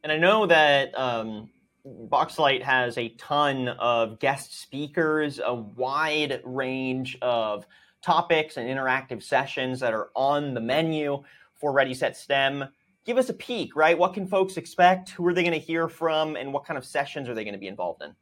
and 0.02 0.10
i 0.10 0.16
know 0.16 0.46
that 0.46 0.96
um, 0.98 1.50
Boxlight 1.86 2.62
has 2.62 2.98
a 2.98 3.10
ton 3.10 3.68
of 3.68 4.18
guest 4.18 4.60
speakers, 4.60 5.40
a 5.42 5.54
wide 5.54 6.40
range 6.44 7.16
of 7.22 7.66
topics 8.02 8.56
and 8.56 8.68
interactive 8.68 9.22
sessions 9.22 9.80
that 9.80 9.94
are 9.94 10.10
on 10.14 10.54
the 10.54 10.60
menu 10.60 11.22
for 11.54 11.72
Ready 11.72 11.94
Set 11.94 12.16
STEM. 12.16 12.64
Give 13.04 13.16
us 13.16 13.30
a 13.30 13.34
peek, 13.34 13.74
right? 13.74 13.98
What 13.98 14.14
can 14.14 14.26
folks 14.26 14.56
expect? 14.56 15.10
Who 15.10 15.26
are 15.26 15.32
they 15.32 15.42
going 15.42 15.58
to 15.58 15.66
hear 15.66 15.88
from? 15.88 16.36
And 16.36 16.52
what 16.52 16.64
kind 16.64 16.76
of 16.76 16.84
sessions 16.84 17.28
are 17.28 17.34
they 17.34 17.44
going 17.44 17.54
to 17.54 17.58
be 17.58 17.68
involved 17.68 18.02
in? 18.02 18.14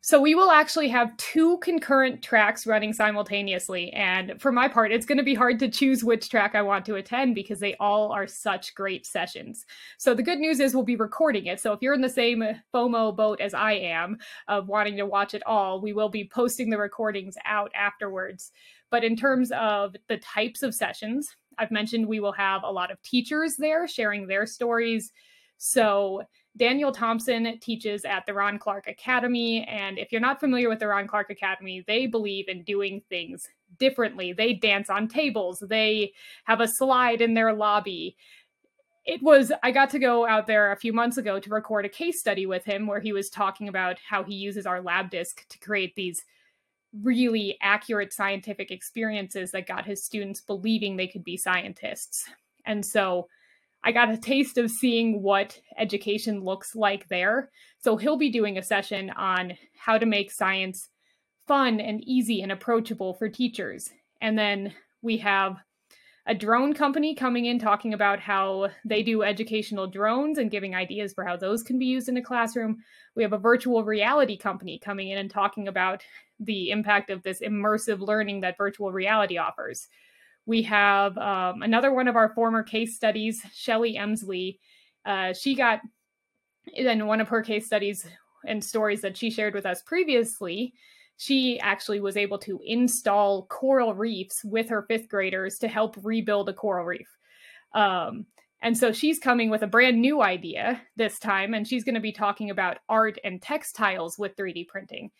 So 0.00 0.20
we 0.20 0.36
will 0.36 0.50
actually 0.50 0.88
have 0.88 1.16
two 1.16 1.58
concurrent 1.58 2.22
tracks 2.22 2.68
running 2.68 2.92
simultaneously. 2.92 3.92
And 3.92 4.40
for 4.40 4.52
my 4.52 4.68
part, 4.68 4.92
it's 4.92 5.04
going 5.04 5.18
to 5.18 5.24
be 5.24 5.34
hard 5.34 5.58
to 5.58 5.68
choose 5.68 6.04
which 6.04 6.30
track 6.30 6.54
I 6.54 6.62
want 6.62 6.86
to 6.86 6.94
attend 6.94 7.34
because 7.34 7.58
they 7.58 7.74
all 7.80 8.12
are 8.12 8.28
such 8.28 8.76
great 8.76 9.06
sessions. 9.06 9.66
So 9.98 10.14
the 10.14 10.22
good 10.22 10.38
news 10.38 10.60
is 10.60 10.72
we'll 10.72 10.84
be 10.84 10.94
recording 10.94 11.46
it. 11.46 11.58
So 11.58 11.72
if 11.72 11.82
you're 11.82 11.94
in 11.94 12.00
the 12.00 12.08
same 12.08 12.44
FOMO 12.72 13.16
boat 13.16 13.40
as 13.40 13.54
I 13.54 13.72
am 13.72 14.18
of 14.46 14.68
wanting 14.68 14.96
to 14.98 15.06
watch 15.06 15.34
it 15.34 15.42
all, 15.46 15.80
we 15.80 15.92
will 15.92 16.08
be 16.08 16.30
posting 16.32 16.70
the 16.70 16.78
recordings 16.78 17.36
out 17.44 17.72
afterwards. 17.74 18.52
But 18.90 19.02
in 19.02 19.16
terms 19.16 19.50
of 19.50 19.96
the 20.08 20.18
types 20.18 20.62
of 20.62 20.76
sessions, 20.76 21.28
I've 21.58 21.72
mentioned 21.72 22.06
we 22.06 22.20
will 22.20 22.32
have 22.32 22.62
a 22.62 22.70
lot 22.70 22.92
of 22.92 23.02
teachers 23.02 23.56
there 23.56 23.88
sharing 23.88 24.28
their 24.28 24.46
stories. 24.46 25.12
So 25.58 26.22
Daniel 26.58 26.92
Thompson 26.92 27.58
teaches 27.60 28.04
at 28.04 28.26
the 28.26 28.34
Ron 28.34 28.58
Clark 28.58 28.88
Academy. 28.88 29.64
And 29.64 29.98
if 29.98 30.12
you're 30.12 30.20
not 30.20 30.40
familiar 30.40 30.68
with 30.68 30.80
the 30.80 30.88
Ron 30.88 31.06
Clark 31.06 31.30
Academy, 31.30 31.84
they 31.86 32.06
believe 32.06 32.48
in 32.48 32.64
doing 32.64 33.00
things 33.08 33.48
differently. 33.78 34.32
They 34.32 34.54
dance 34.54 34.90
on 34.90 35.08
tables, 35.08 35.62
they 35.66 36.12
have 36.44 36.60
a 36.60 36.68
slide 36.68 37.20
in 37.20 37.34
their 37.34 37.52
lobby. 37.52 38.16
It 39.04 39.22
was, 39.22 39.50
I 39.62 39.70
got 39.70 39.88
to 39.90 39.98
go 39.98 40.26
out 40.26 40.46
there 40.46 40.70
a 40.70 40.76
few 40.76 40.92
months 40.92 41.16
ago 41.16 41.40
to 41.40 41.50
record 41.50 41.86
a 41.86 41.88
case 41.88 42.20
study 42.20 42.44
with 42.44 42.64
him 42.64 42.86
where 42.86 43.00
he 43.00 43.14
was 43.14 43.30
talking 43.30 43.68
about 43.68 43.96
how 44.06 44.22
he 44.22 44.34
uses 44.34 44.66
our 44.66 44.82
Labdisc 44.82 45.46
to 45.48 45.58
create 45.60 45.94
these 45.96 46.24
really 47.02 47.56
accurate 47.62 48.12
scientific 48.12 48.70
experiences 48.70 49.50
that 49.52 49.66
got 49.66 49.86
his 49.86 50.04
students 50.04 50.42
believing 50.42 50.96
they 50.96 51.06
could 51.06 51.24
be 51.24 51.38
scientists. 51.38 52.28
And 52.66 52.84
so, 52.84 53.28
I 53.84 53.92
got 53.92 54.10
a 54.10 54.16
taste 54.16 54.58
of 54.58 54.70
seeing 54.70 55.22
what 55.22 55.60
education 55.76 56.42
looks 56.44 56.74
like 56.74 57.08
there. 57.08 57.50
So 57.78 57.96
he'll 57.96 58.18
be 58.18 58.30
doing 58.30 58.58
a 58.58 58.62
session 58.62 59.10
on 59.10 59.52
how 59.78 59.98
to 59.98 60.06
make 60.06 60.30
science 60.30 60.90
fun 61.46 61.80
and 61.80 62.02
easy 62.04 62.42
and 62.42 62.52
approachable 62.52 63.14
for 63.14 63.28
teachers. 63.28 63.90
And 64.20 64.38
then 64.38 64.74
we 65.00 65.18
have 65.18 65.56
a 66.26 66.34
drone 66.34 66.74
company 66.74 67.14
coming 67.14 67.46
in 67.46 67.58
talking 67.58 67.94
about 67.94 68.20
how 68.20 68.68
they 68.84 69.02
do 69.02 69.22
educational 69.22 69.86
drones 69.86 70.36
and 70.36 70.50
giving 70.50 70.74
ideas 70.74 71.14
for 71.14 71.24
how 71.24 71.36
those 71.36 71.62
can 71.62 71.78
be 71.78 71.86
used 71.86 72.08
in 72.10 72.18
a 72.18 72.22
classroom. 72.22 72.76
We 73.16 73.22
have 73.22 73.32
a 73.32 73.38
virtual 73.38 73.82
reality 73.82 74.36
company 74.36 74.78
coming 74.78 75.08
in 75.08 75.16
and 75.16 75.30
talking 75.30 75.68
about 75.68 76.02
the 76.38 76.70
impact 76.70 77.08
of 77.08 77.22
this 77.22 77.40
immersive 77.40 78.00
learning 78.00 78.42
that 78.42 78.58
virtual 78.58 78.92
reality 78.92 79.38
offers. 79.38 79.88
We 80.48 80.62
have 80.62 81.18
um, 81.18 81.60
another 81.60 81.92
one 81.92 82.08
of 82.08 82.16
our 82.16 82.30
former 82.30 82.62
case 82.62 82.96
studies, 82.96 83.42
Shelly 83.54 83.96
Emsley. 84.00 84.56
Uh, 85.04 85.34
she 85.34 85.54
got 85.54 85.80
in 86.72 87.06
one 87.06 87.20
of 87.20 87.28
her 87.28 87.42
case 87.42 87.66
studies 87.66 88.06
and 88.46 88.64
stories 88.64 89.02
that 89.02 89.14
she 89.14 89.30
shared 89.30 89.52
with 89.52 89.66
us 89.66 89.82
previously. 89.82 90.72
She 91.18 91.60
actually 91.60 92.00
was 92.00 92.16
able 92.16 92.38
to 92.38 92.62
install 92.64 93.44
coral 93.50 93.92
reefs 93.92 94.42
with 94.42 94.70
her 94.70 94.86
fifth 94.88 95.10
graders 95.10 95.58
to 95.58 95.68
help 95.68 95.98
rebuild 96.02 96.48
a 96.48 96.54
coral 96.54 96.86
reef. 96.86 97.08
Um, 97.74 98.24
and 98.62 98.76
so 98.76 98.90
she's 98.90 99.18
coming 99.18 99.50
with 99.50 99.60
a 99.64 99.66
brand 99.66 100.00
new 100.00 100.22
idea 100.22 100.80
this 100.96 101.18
time, 101.18 101.52
and 101.52 101.68
she's 101.68 101.84
going 101.84 101.94
to 101.94 102.00
be 102.00 102.10
talking 102.10 102.48
about 102.48 102.78
art 102.88 103.18
and 103.22 103.42
textiles 103.42 104.18
with 104.18 104.34
3D 104.34 104.66
printing 104.68 105.10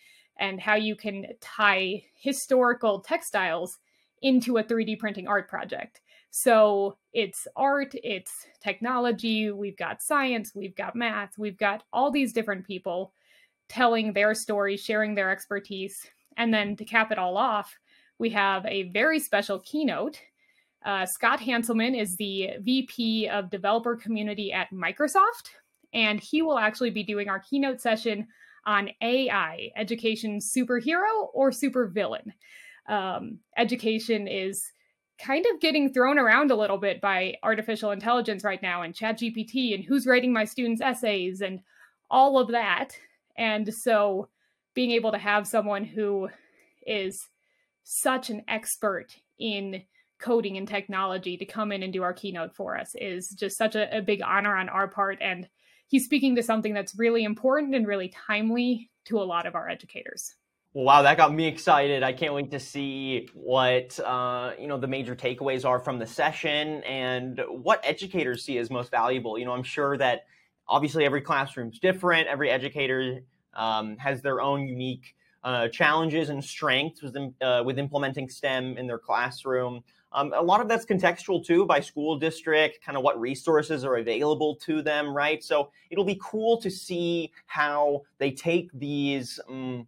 and 0.41 0.59
how 0.59 0.77
you 0.77 0.97
can 0.97 1.27
tie 1.43 2.03
historical 2.15 3.01
textiles 3.01 3.77
into 4.23 4.59
a 4.59 4.65
3D 4.65 4.99
printing 4.99 5.29
art 5.29 5.49
project. 5.49 6.01
So 6.31 6.99
it's 7.13 7.49
art, 7.57 7.95
it's 7.95 8.47
technology, 8.63 9.51
we've 9.51 9.77
got 9.77 10.03
science, 10.03 10.53
we've 10.55 10.77
got 10.77 10.95
math, 10.95 11.39
we've 11.39 11.57
got 11.57 11.85
all 11.93 12.11
these 12.11 12.33
different 12.33 12.67
people 12.67 13.13
telling 13.69 14.13
their 14.13 14.35
stories, 14.35 14.81
sharing 14.81 15.15
their 15.15 15.31
expertise. 15.31 16.07
And 16.37 16.53
then 16.53 16.77
to 16.77 16.85
cap 16.85 17.13
it 17.13 17.19
all 17.19 17.37
off, 17.37 17.79
we 18.19 18.31
have 18.31 18.65
a 18.67 18.85
very 18.91 19.19
special 19.19 19.61
keynote. 19.61 20.21
Uh, 20.85 21.07
Scott 21.07 21.41
Hanselman 21.41 21.99
is 21.99 22.17
the 22.17 22.51
VP 22.61 23.29
of 23.29 23.51
Developer 23.51 23.97
Community 23.97 24.53
at 24.53 24.71
Microsoft, 24.71 25.49
and 25.93 26.21
he 26.21 26.43
will 26.43 26.59
actually 26.59 26.91
be 26.91 27.03
doing 27.03 27.29
our 27.29 27.41
keynote 27.41 27.81
session 27.81 28.29
on 28.67 28.91
AI, 29.01 29.71
education 29.77 30.39
superhero 30.39 31.29
or 31.33 31.51
supervillain 31.51 32.33
um, 32.89 33.39
education 33.57 34.27
is 34.27 34.65
kind 35.23 35.45
of 35.53 35.61
getting 35.61 35.93
thrown 35.93 36.19
around 36.19 36.51
a 36.51 36.57
little 36.57 36.79
bit 36.79 37.01
by 37.01 37.35
artificial 37.43 37.91
intelligence 37.91 38.45
right 38.45 38.63
now 38.63 38.83
and 38.83 38.95
ChatGPT 38.95 39.75
and 39.75 39.85
who's 39.85 40.07
writing 40.07 40.33
my 40.33 40.45
students 40.45 40.81
essays 40.81 41.41
and 41.41 41.61
all 42.11 42.39
of 42.39 42.49
that. 42.49 42.97
And 43.37 43.73
so 43.73 44.29
being 44.75 44.93
able 44.93 45.13
to 45.13 45.19
have 45.19 45.47
someone 45.47 45.85
who 45.85 46.29
is 46.87 47.29
such 47.83 48.31
an 48.31 48.43
expert 48.49 49.17
in 49.39 49.83
coding 50.21 50.57
and 50.57 50.67
technology 50.67 51.37
to 51.37 51.45
come 51.45 51.73
in 51.73 51.83
and 51.83 51.93
do 51.93 52.03
our 52.03 52.13
keynote 52.13 52.55
for 52.55 52.77
us 52.77 52.95
is 52.95 53.31
just 53.31 53.57
such 53.57 53.75
a, 53.75 53.99
a 53.99 54.03
big 54.03 54.21
honor 54.23 54.57
on 54.57 54.69
our 54.69 54.89
part. 54.89 55.19
And 55.21 55.49
he's 55.89 56.05
speaking 56.05 56.37
to 56.37 56.43
something 56.43 56.75
that's 56.75 56.99
really 56.99 57.25
important 57.25 57.75
and 57.75 57.87
really 57.87 58.13
timely 58.27 58.91
to 59.07 59.19
a 59.19 59.25
lot 59.25 59.47
of 59.47 59.55
our 59.55 59.69
educators 59.69 60.35
Wow, 60.81 61.03
that 61.03 61.17
got 61.17 61.35
me 61.35 61.49
excited. 61.49 62.05
I 62.05 62.13
can't 62.13 62.35
wait 62.35 62.53
to 62.53 62.61
see 62.61 63.29
what 63.35 63.99
uh, 63.99 64.53
you 64.57 64.69
know 64.69 64.79
the 64.79 64.87
major 64.87 65.17
takeaways 65.17 65.65
are 65.65 65.81
from 65.81 65.99
the 65.99 66.07
session 66.07 66.85
and 66.85 67.43
what 67.49 67.81
educators 67.83 68.45
see 68.45 68.59
as 68.59 68.71
most 68.71 68.93
valuable. 68.93 69.37
You 69.37 69.45
know, 69.45 69.51
I'm 69.51 69.65
sure 69.65 69.99
that 69.99 70.27
obviously, 70.69 71.05
every 71.05 71.21
classroom's 71.21 71.81
different. 71.81 72.29
Every 72.29 72.49
educator 72.49 73.25
um, 73.55 73.97
has 73.97 74.23
their 74.23 74.41
own 74.41 74.69
unique 74.69 75.17
uh, 75.43 75.67
challenges 75.67 76.29
and 76.29 76.45
strengths 76.45 77.03
with, 77.03 77.17
uh, 77.43 77.65
with 77.67 77.77
implementing 77.77 78.29
STEM 78.29 78.79
in 78.79 78.87
their 78.87 78.99
classroom. 78.99 79.83
Um, 80.13 80.33
a 80.35 80.43
lot 80.43 80.61
of 80.61 80.69
that's 80.69 80.87
contextual 80.87 81.45
too 81.45 81.67
by 81.67 81.81
school 81.81 82.19
district, 82.19 82.85
kind 82.85 82.97
of 82.97 83.05
what 83.05 83.21
resources 83.21 83.85
are 83.85 83.97
available 83.97 84.57
to 84.57 84.81
them, 84.81 85.15
right? 85.15 85.45
So 85.45 85.71
it'll 85.91 86.05
be 86.05 86.19
cool 86.23 86.59
to 86.63 86.71
see 86.71 87.31
how 87.47 88.03
they 88.19 88.31
take 88.31 88.71
these, 88.73 89.39
um, 89.49 89.87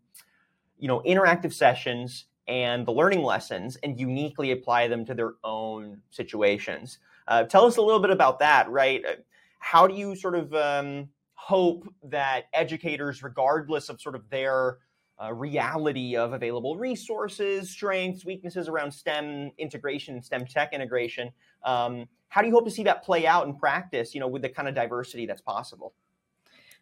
you 0.80 0.88
know, 0.88 1.00
interactive 1.06 1.52
sessions 1.52 2.24
and 2.48 2.86
the 2.86 2.92
learning 2.92 3.22
lessons 3.22 3.76
and 3.82 3.98
uniquely 3.98 4.50
apply 4.50 4.88
them 4.88 5.04
to 5.04 5.14
their 5.14 5.34
own 5.44 6.00
situations. 6.10 6.98
Uh, 7.28 7.44
tell 7.44 7.64
us 7.64 7.76
a 7.76 7.82
little 7.82 8.00
bit 8.00 8.10
about 8.10 8.38
that, 8.40 8.68
right? 8.70 9.04
Uh, 9.04 9.12
how 9.60 9.86
do 9.86 9.94
you 9.94 10.16
sort 10.16 10.34
of 10.34 10.52
um, 10.54 11.08
hope 11.34 11.86
that 12.02 12.46
educators, 12.52 13.22
regardless 13.22 13.88
of 13.88 14.00
sort 14.00 14.14
of 14.14 14.28
their 14.30 14.78
uh, 15.22 15.32
reality 15.32 16.16
of 16.16 16.32
available 16.32 16.76
resources, 16.76 17.70
strengths, 17.70 18.24
weaknesses 18.24 18.68
around 18.68 18.90
STEM 18.90 19.52
integration, 19.58 20.22
STEM 20.22 20.46
tech 20.46 20.72
integration, 20.72 21.30
um, 21.64 22.08
how 22.28 22.40
do 22.40 22.48
you 22.48 22.54
hope 22.54 22.64
to 22.64 22.70
see 22.70 22.84
that 22.84 23.04
play 23.04 23.26
out 23.26 23.46
in 23.46 23.54
practice, 23.54 24.14
you 24.14 24.20
know, 24.20 24.28
with 24.28 24.42
the 24.42 24.48
kind 24.48 24.66
of 24.66 24.74
diversity 24.74 25.26
that's 25.26 25.42
possible? 25.42 25.92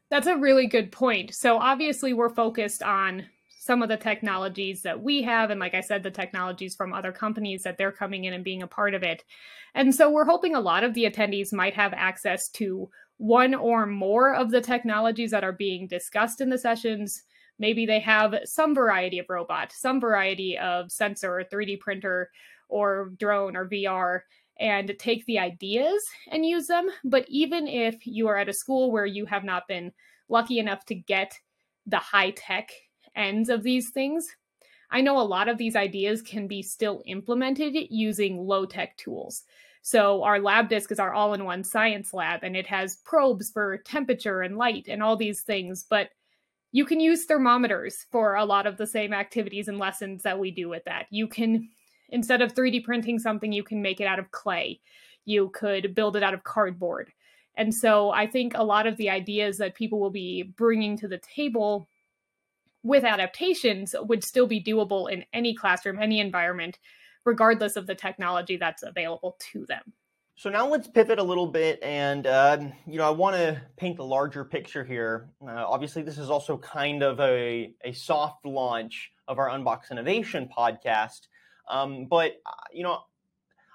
That's 0.09 0.27
a 0.27 0.37
really 0.37 0.67
good 0.67 0.93
point. 0.93 1.35
So 1.35 1.59
obviously 1.59 2.15
we're 2.15 2.31
focused 2.31 2.83
on 2.83 3.27
some 3.69 3.83
of 3.83 3.91
the 3.91 3.99
technologies 3.99 4.81
that 4.81 5.03
we 5.03 5.21
have 5.21 5.51
and 5.51 5.61
like 5.61 5.75
i 5.75 5.83
said 5.83 6.03
the 6.03 6.11
technologies 6.11 6.75
from 6.75 6.95
other 6.95 7.13
companies 7.13 7.65
that 7.65 7.77
they're 7.77 7.93
coming 7.93 8.25
in 8.25 8.33
and 8.33 8.43
being 8.43 8.63
a 8.63 8.67
part 8.67 8.95
of 8.95 9.03
it. 9.03 9.25
And 9.75 9.95
so 9.95 10.11
we're 10.11 10.25
hoping 10.25 10.55
a 10.55 10.61
lot 10.61 10.85
of 10.85 10.95
the 10.95 11.05
attendees 11.05 11.53
might 11.53 11.75
have 11.75 11.93
access 11.93 12.49
to 12.53 12.89
one 13.19 13.55
or 13.55 13.85
more 13.85 14.35
of 14.35 14.51
the 14.51 14.63
technologies 14.63 15.33
that 15.33 15.45
are 15.45 15.53
being 15.53 15.87
discussed 15.87 16.41
in 16.41 16.49
the 16.49 16.57
sessions. 16.57 17.25
Maybe 17.59 17.85
they 17.85 18.01
have 18.01 18.35
some 18.45 18.75
variety 18.75 19.19
of 19.19 19.27
robot 19.29 19.71
some 19.71 20.01
variety 20.01 20.57
of 20.57 20.91
sensor 20.91 21.39
or 21.39 21.45
3d 21.45 21.79
printer 21.79 22.31
or 22.71 23.13
drone 23.19 23.55
or 23.55 23.69
vr 23.69 24.21
and 24.59 24.97
take 24.99 25.27
the 25.27 25.39
ideas 25.39 26.03
and 26.33 26.47
use 26.47 26.69
them. 26.69 26.89
But 27.05 27.27
even 27.29 27.69
if 27.69 28.07
you 28.07 28.29
are 28.29 28.39
at 28.39 28.49
a 28.49 28.55
school 28.55 28.91
where 28.91 29.05
you 29.05 29.27
have 29.27 29.45
not 29.45 29.69
been 29.69 29.93
lucky 30.31 30.59
enough 30.59 30.87
to 30.87 30.95
get 30.95 31.39
the 31.85 31.99
high 31.99 32.31
tech 32.31 32.71
ends 33.17 33.49
of 33.49 33.63
these 33.63 33.91
things. 33.91 34.29
I 34.91 35.01
know 35.01 35.21
a 35.21 35.23
lot 35.23 35.49
of 35.49 35.59
these 35.59 35.77
ideas 35.77 36.23
can 36.23 36.47
be 36.47 36.63
still 36.63 37.03
implemented 37.07 37.77
using 37.91 38.47
low 38.47 38.65
tech 38.65 38.97
tools. 38.97 39.45
So, 39.83 40.23
our 40.23 40.39
Labdisc 40.39 40.91
is 40.91 40.99
our 40.99 41.15
all 41.15 41.35
in 41.35 41.45
one 41.45 41.65
science 41.65 42.13
lab, 42.13 42.43
and 42.43 42.57
it 42.57 42.67
has 42.67 42.97
probes 43.05 43.51
for 43.51 43.79
temperature 43.79 44.43
and 44.43 44.57
light 44.57 44.87
and 44.89 45.03
all 45.03 45.17
these 45.17 45.43
things. 45.43 45.85
But 45.89 46.11
you 46.73 46.85
can 46.85 47.01
use 47.01 47.25
thermometers 47.25 48.07
for 48.11 48.35
a 48.35 48.45
lot 48.45 48.67
of 48.67 48.77
the 48.77 48.87
same 48.87 49.13
activities 49.13 49.69
and 49.69 49.79
lessons 49.79 50.23
that 50.23 50.39
we 50.39 50.51
do 50.51 50.69
with 50.69 50.85
that. 50.85 51.07
You 51.11 51.27
can, 51.27 51.69
instead 52.11 52.43
of 52.43 52.55
3D 52.55 52.85
printing 52.85 53.19
something, 53.19 53.53
you 53.53 53.63
can 53.63 53.81
make 53.81 54.01
it 54.01 54.07
out 54.07 54.19
of 54.19 54.31
clay. 54.31 54.81
You 55.25 55.51
could 55.51 55.95
build 55.95 56.17
it 56.17 56.23
out 56.23 56.35
of 56.35 56.45
cardboard. 56.45 57.11
And 57.57 57.75
so 57.75 58.11
I 58.11 58.27
think 58.27 58.53
a 58.55 58.63
lot 58.63 58.87
of 58.87 58.97
the 58.97 59.11
ideas 59.11 59.59
that 59.59 59.75
people 59.75 59.99
will 59.99 60.11
be 60.11 60.43
bringing 60.43 60.97
to 60.99 61.09
the 61.09 61.19
table 61.19 61.89
with 62.83 63.05
adaptations 63.05 63.95
would 64.01 64.25
still 64.25 64.47
be 64.47 64.63
doable 64.63 65.11
in 65.11 65.25
any 65.33 65.55
classroom, 65.55 65.99
any 66.01 66.21
environment, 66.21 66.79
regardless 67.25 67.77
of 67.77 67.87
the 67.87 67.95
technology 67.95 68.57
that's 68.57 68.83
available 68.83 69.37
to 69.53 69.67
them. 69.67 69.93
So 70.37 70.51
now 70.51 70.69
let's 70.69 70.87
pivot 70.87 71.19
a 71.19 71.23
little 71.23 71.49
bit, 71.49 71.83
and 71.83 72.25
uh, 72.25 72.59
you 72.87 72.97
know 72.97 73.09
I 73.09 73.11
want 73.11 73.35
to 73.35 73.61
paint 73.77 73.97
the 73.97 74.05
larger 74.05 74.45
picture 74.45 74.85
here. 74.85 75.31
Uh, 75.43 75.67
obviously, 75.67 76.03
this 76.03 76.17
is 76.17 76.31
also 76.31 76.57
kind 76.59 77.03
of 77.03 77.19
a 77.19 77.75
a 77.85 77.93
soft 77.93 78.47
launch 78.47 79.11
of 79.27 79.41
our 79.41 79.49
Unbox 79.49 79.91
Innovation 79.91 80.49
podcast, 80.57 81.23
um, 81.69 82.07
but 82.07 82.41
uh, 82.47 82.53
you 82.73 82.85
know 82.85 83.01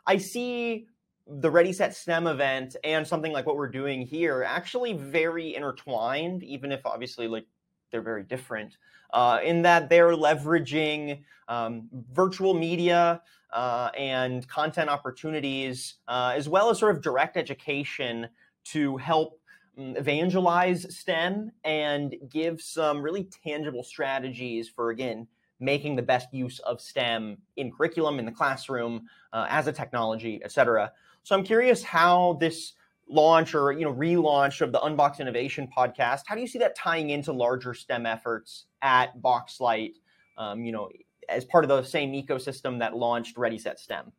I 0.08 0.18
see 0.18 0.88
the 1.28 1.52
Ready 1.52 1.74
Set 1.74 1.96
STEM 1.96 2.28
event 2.28 2.78
and 2.84 3.06
something 3.06 3.34
like 3.34 3.46
what 3.46 3.58
we're 3.58 3.70
doing 3.70 4.02
here 4.02 4.44
actually 4.44 4.94
very 4.94 5.56
intertwined, 5.56 6.44
even 6.44 6.72
if 6.72 6.86
obviously 6.86 7.28
like 7.28 7.46
they're 7.94 8.02
very 8.02 8.24
different 8.24 8.76
uh, 9.14 9.40
in 9.42 9.62
that 9.62 9.88
they're 9.88 10.16
leveraging 10.16 11.22
um, 11.48 11.88
virtual 12.12 12.54
media 12.54 13.22
uh, 13.54 13.90
and 13.96 14.46
content 14.50 14.90
opportunities, 14.90 15.96
uh, 16.10 16.34
as 16.36 16.50
well 16.50 16.70
as 16.70 16.80
sort 16.80 16.94
of 16.96 17.02
direct 17.02 17.38
education 17.38 18.28
to 18.66 18.98
help 18.98 19.40
um, 19.78 19.96
evangelize 19.96 20.88
STEM 20.94 21.52
and 21.64 22.16
give 22.30 22.62
some 22.62 23.02
really 23.02 23.30
tangible 23.46 23.84
strategies 23.84 24.68
for, 24.68 24.90
again, 24.90 25.28
making 25.60 25.96
the 25.96 26.02
best 26.02 26.34
use 26.34 26.60
of 26.60 26.82
STEM 26.82 27.38
in 27.56 27.72
curriculum, 27.72 28.20
in 28.20 28.26
the 28.26 28.32
classroom, 28.32 29.08
uh, 29.32 29.46
as 29.50 29.68
a 29.68 29.72
technology, 29.72 30.42
et 30.44 30.52
cetera. 30.52 30.92
So 31.22 31.36
I'm 31.36 31.44
curious 31.44 31.84
how 31.84 32.38
this 32.42 32.74
launch 33.10 33.54
or 33.54 33.72
you 33.72 33.86
know 33.86 33.94
relaunch 33.94 34.62
of 34.62 34.72
the 34.72 34.80
Unbox 34.80 35.20
Innovation 35.20 35.68
podcast. 35.76 36.22
How 36.26 36.36
do 36.36 36.42
you 36.42 36.48
see 36.48 36.60
that 36.60 36.76
tying 36.76 37.10
into 37.10 37.32
larger 37.32 37.74
STEM 37.74 38.06
efforts 38.06 38.66
at 38.82 39.18
Boxlight? 39.22 39.94
Um, 40.38 40.64
you 40.64 40.72
know, 40.72 40.90
as 41.30 41.46
part 41.46 41.64
of 41.64 41.70
the 41.70 41.84
same 41.84 42.12
ecosystem 42.14 42.80
that 42.80 42.96
launched 42.96 43.38
Ready 43.38 43.58
Set 43.58 43.80
STEM. 43.80 44.12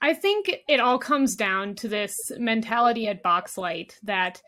I 0.00 0.14
think 0.14 0.50
it 0.68 0.80
all 0.80 0.98
comes 0.98 1.36
down 1.36 1.76
to 1.76 1.88
this 1.88 2.32
mentality 2.36 3.06
at 3.06 3.22
Boxlight 3.22 3.92
that 4.02 4.42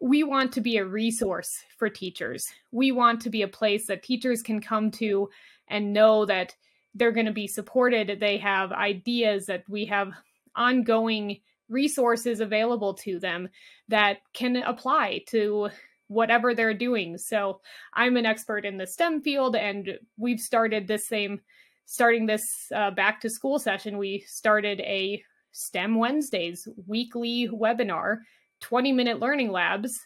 we 0.00 0.22
want 0.22 0.52
to 0.52 0.60
be 0.60 0.76
a 0.76 0.84
resource 0.84 1.64
for 1.78 1.88
teachers. 1.88 2.46
We 2.70 2.92
want 2.92 3.20
to 3.22 3.30
be 3.30 3.42
a 3.42 3.48
place 3.48 3.86
that 3.88 4.02
teachers 4.04 4.42
can 4.42 4.60
come 4.60 4.90
to 4.92 5.30
and 5.68 5.92
know 5.92 6.26
that 6.26 6.54
they're 6.94 7.12
going 7.12 7.26
to 7.26 7.32
be 7.32 7.48
supported. 7.48 8.20
They 8.20 8.38
have 8.38 8.70
ideas 8.70 9.46
that 9.46 9.64
we 9.68 9.86
have 9.86 10.12
ongoing 10.54 11.40
resources 11.68 12.40
available 12.40 12.94
to 12.94 13.18
them 13.18 13.48
that 13.88 14.18
can 14.32 14.56
apply 14.56 15.22
to 15.28 15.68
whatever 16.08 16.54
they're 16.54 16.74
doing. 16.74 17.18
So 17.18 17.60
I'm 17.94 18.16
an 18.16 18.26
expert 18.26 18.64
in 18.64 18.76
the 18.76 18.86
STEM 18.86 19.22
field, 19.22 19.56
and 19.56 19.98
we've 20.16 20.40
started 20.40 20.86
this 20.86 21.08
same, 21.08 21.40
starting 21.86 22.26
this 22.26 22.44
uh, 22.74 22.90
back 22.90 23.20
to 23.20 23.30
school 23.30 23.58
session. 23.58 23.98
We 23.98 24.24
started 24.26 24.80
a 24.80 25.22
STEM 25.52 25.96
Wednesdays 25.96 26.68
weekly 26.86 27.48
webinar, 27.52 28.18
20 28.60 28.92
minute 28.92 29.20
learning 29.20 29.50
labs. 29.50 29.98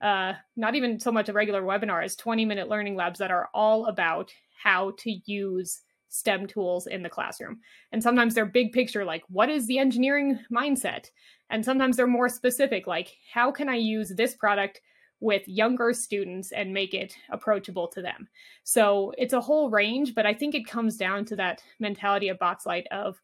Uh, 0.00 0.32
not 0.56 0.74
even 0.74 0.98
so 0.98 1.12
much 1.12 1.28
a 1.28 1.32
regular 1.32 1.62
webinar 1.62 2.04
as 2.04 2.16
20 2.16 2.44
minute 2.44 2.68
learning 2.68 2.96
labs 2.96 3.20
that 3.20 3.30
are 3.30 3.48
all 3.54 3.86
about 3.86 4.32
how 4.62 4.92
to 4.98 5.12
use 5.26 5.82
STEM 6.12 6.46
tools 6.46 6.86
in 6.86 7.02
the 7.02 7.08
classroom. 7.08 7.60
And 7.90 8.02
sometimes 8.02 8.34
they're 8.34 8.44
big 8.44 8.72
picture, 8.72 9.04
like 9.04 9.22
what 9.28 9.48
is 9.48 9.66
the 9.66 9.78
engineering 9.78 10.38
mindset? 10.52 11.06
And 11.48 11.64
sometimes 11.64 11.96
they're 11.96 12.06
more 12.06 12.28
specific, 12.28 12.86
like 12.86 13.16
how 13.32 13.50
can 13.50 13.68
I 13.68 13.76
use 13.76 14.12
this 14.14 14.34
product 14.34 14.82
with 15.20 15.42
younger 15.48 15.94
students 15.94 16.52
and 16.52 16.74
make 16.74 16.92
it 16.92 17.14
approachable 17.30 17.88
to 17.88 18.02
them? 18.02 18.28
So 18.62 19.14
it's 19.16 19.32
a 19.32 19.40
whole 19.40 19.70
range, 19.70 20.14
but 20.14 20.26
I 20.26 20.34
think 20.34 20.54
it 20.54 20.66
comes 20.66 20.96
down 20.98 21.24
to 21.26 21.36
that 21.36 21.62
mentality 21.80 22.28
of 22.28 22.38
Boxlight 22.38 22.84
of 22.92 23.18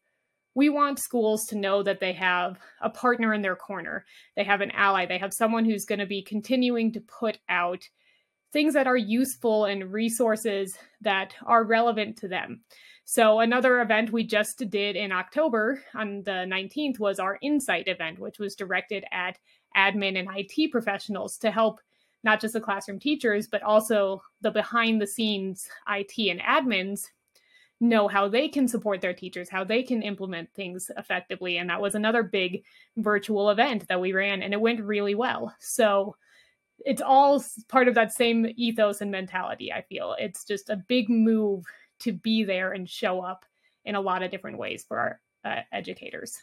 we 0.55 0.67
want 0.67 0.97
schools 0.97 1.45
to 1.45 1.57
know 1.57 1.83
that 1.83 1.99
they 1.99 2.13
have 2.13 2.57
a 2.81 2.89
partner 2.89 3.35
in 3.35 3.43
their 3.43 3.55
corner. 3.55 4.03
They 4.35 4.43
have 4.45 4.61
an 4.61 4.71
ally. 4.71 5.05
They 5.05 5.19
have 5.19 5.31
someone 5.31 5.63
who's 5.63 5.85
going 5.85 5.99
to 5.99 6.07
be 6.07 6.23
continuing 6.23 6.91
to 6.93 7.01
put 7.01 7.37
out 7.47 7.83
things 8.51 8.73
that 8.73 8.87
are 8.87 8.97
useful 8.97 9.65
and 9.65 9.91
resources 9.91 10.77
that 11.01 11.35
are 11.45 11.63
relevant 11.63 12.17
to 12.17 12.27
them. 12.27 12.61
So, 13.05 13.39
another 13.39 13.81
event 13.81 14.11
we 14.11 14.23
just 14.23 14.69
did 14.69 14.95
in 14.95 15.11
October 15.11 15.83
on 15.95 16.21
the 16.23 16.45
19th 16.47 16.99
was 16.99 17.19
our 17.19 17.39
Insight 17.41 17.87
event, 17.87 18.19
which 18.19 18.37
was 18.37 18.55
directed 18.55 19.03
at 19.11 19.39
admin 19.75 20.19
and 20.19 20.29
IT 20.35 20.71
professionals 20.71 21.37
to 21.39 21.49
help 21.49 21.79
not 22.23 22.39
just 22.39 22.53
the 22.53 22.61
classroom 22.61 22.99
teachers, 22.99 23.47
but 23.47 23.63
also 23.63 24.21
the 24.41 24.51
behind 24.51 25.01
the 25.01 25.07
scenes 25.07 25.67
IT 25.87 26.13
and 26.17 26.39
admins 26.41 27.07
know 27.79 28.07
how 28.07 28.27
they 28.27 28.47
can 28.47 28.67
support 28.67 28.99
their 28.99 29.13
teachers, 29.13 29.49
how 29.49 29.63
they 29.63 29.81
can 29.81 30.01
implement 30.01 30.53
things 30.53 30.91
effectively. 30.97 31.57
And 31.57 31.69
that 31.69 31.81
was 31.81 31.95
another 31.95 32.23
big 32.23 32.63
virtual 32.97 33.49
event 33.49 33.87
that 33.87 34.01
we 34.01 34.11
ran, 34.11 34.41
and 34.41 34.53
it 34.53 34.61
went 34.61 34.81
really 34.81 35.15
well. 35.15 35.55
So, 35.59 36.15
it's 36.85 37.01
all 37.01 37.43
part 37.67 37.87
of 37.87 37.95
that 37.95 38.13
same 38.13 38.51
ethos 38.55 39.01
and 39.01 39.11
mentality 39.11 39.71
i 39.71 39.81
feel 39.81 40.15
it's 40.19 40.45
just 40.45 40.69
a 40.69 40.83
big 40.87 41.09
move 41.09 41.65
to 41.99 42.11
be 42.11 42.43
there 42.43 42.71
and 42.73 42.89
show 42.89 43.21
up 43.21 43.45
in 43.85 43.95
a 43.95 44.01
lot 44.01 44.23
of 44.23 44.31
different 44.31 44.57
ways 44.57 44.85
for 44.87 44.99
our 44.99 45.19
uh, 45.45 45.61
educators 45.71 46.37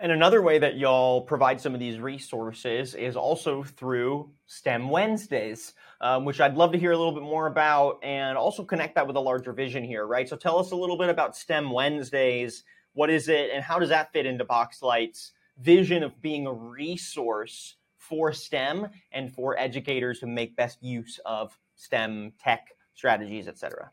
and 0.00 0.12
another 0.12 0.42
way 0.42 0.58
that 0.58 0.76
y'all 0.76 1.22
provide 1.22 1.60
some 1.60 1.74
of 1.74 1.80
these 1.80 1.98
resources 1.98 2.94
is 2.94 3.16
also 3.16 3.62
through 3.64 4.30
STEM 4.46 4.88
Wednesdays, 4.88 5.74
um, 6.00 6.24
which 6.24 6.40
I'd 6.40 6.56
love 6.56 6.72
to 6.72 6.78
hear 6.78 6.92
a 6.92 6.96
little 6.96 7.12
bit 7.12 7.22
more 7.22 7.48
about 7.48 7.98
and 8.04 8.38
also 8.38 8.64
connect 8.64 8.94
that 8.94 9.06
with 9.06 9.16
a 9.16 9.20
larger 9.20 9.52
vision 9.52 9.82
here, 9.82 10.06
right? 10.06 10.28
So 10.28 10.36
tell 10.36 10.58
us 10.58 10.70
a 10.70 10.76
little 10.76 10.96
bit 10.96 11.08
about 11.08 11.36
STEM 11.36 11.70
Wednesdays. 11.70 12.62
What 12.92 13.10
is 13.10 13.28
it, 13.28 13.50
and 13.52 13.62
how 13.62 13.78
does 13.78 13.88
that 13.88 14.12
fit 14.12 14.26
into 14.26 14.44
Boxlight's 14.44 15.32
vision 15.60 16.04
of 16.04 16.20
being 16.22 16.46
a 16.46 16.52
resource 16.52 17.74
for 18.08 18.32
STEM 18.32 18.88
and 19.12 19.32
for 19.32 19.58
educators 19.58 20.18
who 20.18 20.26
make 20.26 20.56
best 20.56 20.82
use 20.82 21.20
of 21.26 21.56
STEM 21.76 22.32
tech 22.38 22.68
strategies, 22.94 23.48
etc. 23.48 23.90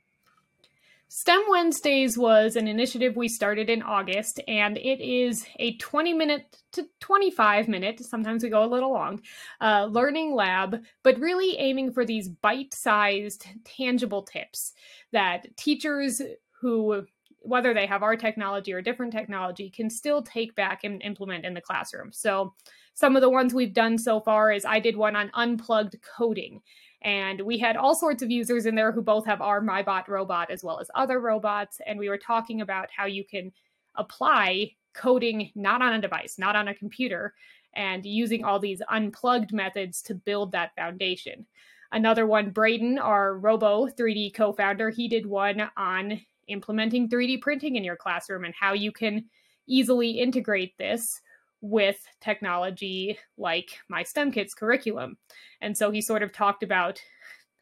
STEM 1.08 1.44
Wednesdays 1.50 2.18
was 2.18 2.56
an 2.56 2.68
initiative 2.68 3.16
we 3.16 3.28
started 3.28 3.70
in 3.70 3.84
August, 3.84 4.42
and 4.48 4.78
it 4.78 5.00
is 5.00 5.46
a 5.60 5.78
20 5.78 6.14
minute 6.14 6.58
to 6.72 6.88
25 7.00 7.68
minute, 7.68 8.04
sometimes 8.04 8.44
we 8.44 8.50
go 8.50 8.66
a 8.66 8.68
little 8.68 8.92
long, 8.92 9.22
uh, 9.62 9.86
learning 9.86 10.34
lab, 10.34 10.84
but 11.04 11.20
really 11.20 11.58
aiming 11.58 11.94
for 11.94 12.06
these 12.06 12.28
bite 12.28 12.74
sized, 12.74 13.46
tangible 13.64 14.24
tips 14.24 14.74
that 15.12 15.56
teachers 15.56 16.22
who 16.60 17.06
whether 17.46 17.76
they 17.76 17.86
have 17.86 18.02
our 18.02 18.16
technology 18.16 18.74
or 18.74 18.82
different 18.82 19.14
technology 19.14 19.70
can 19.70 19.90
still 19.90 20.24
take 20.24 20.56
back 20.56 20.84
and 20.84 21.02
implement 21.04 21.46
in 21.46 21.54
the 21.54 21.62
classroom. 21.62 22.12
So 22.12 22.56
some 22.96 23.16
of 23.16 23.22
the 23.22 23.30
ones 23.30 23.54
we've 23.54 23.74
done 23.74 23.98
so 23.98 24.20
far 24.20 24.52
is 24.52 24.66
I 24.66 24.80
did 24.80 24.96
one 24.98 25.16
on 25.16 25.30
unplugged 25.34 25.98
coding 26.02 26.62
and 27.06 27.40
we 27.42 27.60
had 27.60 27.78
all 27.78 27.94
sorts 27.94 28.24
of 28.24 28.32
users 28.32 28.66
in 28.66 28.74
there 28.74 28.92
who 28.92 29.02
both 29.04 29.28
have 29.28 29.40
our 29.40 29.62
MyBot 29.62 30.08
robot 30.08 30.50
as 30.50 30.64
well 30.64 30.80
as 30.80 30.90
other 30.96 31.20
robots. 31.20 31.80
And 31.86 32.00
we 32.00 32.10
were 32.10 32.18
talking 32.18 32.62
about 32.62 32.90
how 32.96 33.06
you 33.06 33.24
can 33.24 33.52
apply 33.94 34.72
coding 34.96 35.52
not 35.54 35.84
on 35.84 35.94
a 35.94 36.02
device, 36.02 36.40
not 36.40 36.56
on 36.56 36.70
a 36.70 36.74
computer, 36.74 37.36
and 37.76 38.04
using 38.06 38.44
all 38.44 38.58
these 38.58 38.82
unplugged 38.90 39.54
methods 39.54 40.02
to 40.04 40.16
build 40.16 40.52
that 40.54 40.74
foundation. 40.76 41.46
Another 41.92 42.26
one, 42.26 42.50
Braden, 42.50 42.98
our 42.98 43.38
Robo 43.38 43.88
3D 43.88 44.34
co 44.34 44.52
founder, 44.52 44.90
he 44.90 45.08
did 45.08 45.28
one 45.28 45.70
on 45.78 46.20
implementing 46.48 47.08
3D 47.08 47.40
printing 47.40 47.76
in 47.76 47.84
your 47.84 47.98
classroom 47.98 48.46
and 48.46 48.54
how 48.60 48.74
you 48.74 48.92
can 48.92 49.26
easily 49.68 50.12
integrate 50.12 50.76
this 50.80 51.22
with 51.62 51.98
technology 52.22 53.18
like 53.38 53.78
my 53.90 54.04
STEM 54.04 54.32
Kits 54.32 54.54
curriculum. 54.54 55.18
And 55.62 55.78
so 55.78 55.92
he 55.92 56.02
sort 56.02 56.24
of 56.24 56.32
talked 56.32 56.64
about 56.64 57.02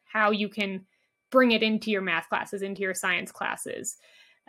how 0.04 0.30
you 0.30 0.48
can 0.48 0.86
bring 1.30 1.52
it 1.52 1.62
into 1.62 1.90
your 1.90 2.02
math 2.02 2.28
classes, 2.28 2.62
into 2.62 2.82
your 2.82 2.94
science 2.94 3.32
classes. 3.32 3.96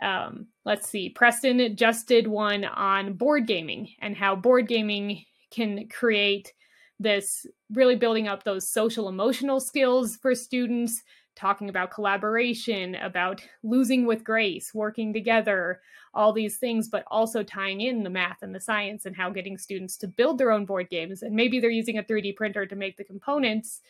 Um, 0.02 0.48
let's 0.64 0.88
see, 0.88 1.08
Preston 1.08 1.74
just 1.76 2.06
did 2.06 2.26
one 2.26 2.64
on 2.64 3.14
board 3.14 3.46
gaming 3.46 3.88
and 4.00 4.16
how 4.16 4.36
board 4.36 4.68
gaming 4.68 5.24
can 5.50 5.88
create 5.88 6.52
this 7.00 7.46
really 7.72 7.96
building 7.96 8.28
up 8.28 8.42
those 8.42 8.68
social 8.68 9.08
emotional 9.08 9.60
skills 9.60 10.16
for 10.16 10.34
students 10.34 11.02
talking 11.36 11.68
about 11.68 11.90
collaboration, 11.90 12.94
about 12.96 13.46
losing 13.62 14.06
with 14.06 14.24
grace, 14.24 14.72
working 14.74 15.12
together, 15.12 15.80
all 16.14 16.32
these 16.32 16.56
things, 16.56 16.88
but 16.88 17.04
also 17.08 17.42
tying 17.42 17.82
in 17.82 18.02
the 18.02 18.10
math 18.10 18.38
and 18.42 18.54
the 18.54 18.60
science 18.60 19.04
and 19.04 19.14
how 19.14 19.30
getting 19.30 19.58
students 19.58 19.96
to 19.98 20.08
build 20.08 20.38
their 20.38 20.50
own 20.50 20.64
board 20.64 20.88
games. 20.88 21.22
And 21.22 21.36
maybe 21.36 21.60
they're 21.60 21.70
using 21.70 21.98
a 21.98 22.02
3D 22.02 22.36
printer 22.36 22.64
to 22.64 22.74
make 22.74 22.96
the 22.96 23.04
components, 23.04 23.82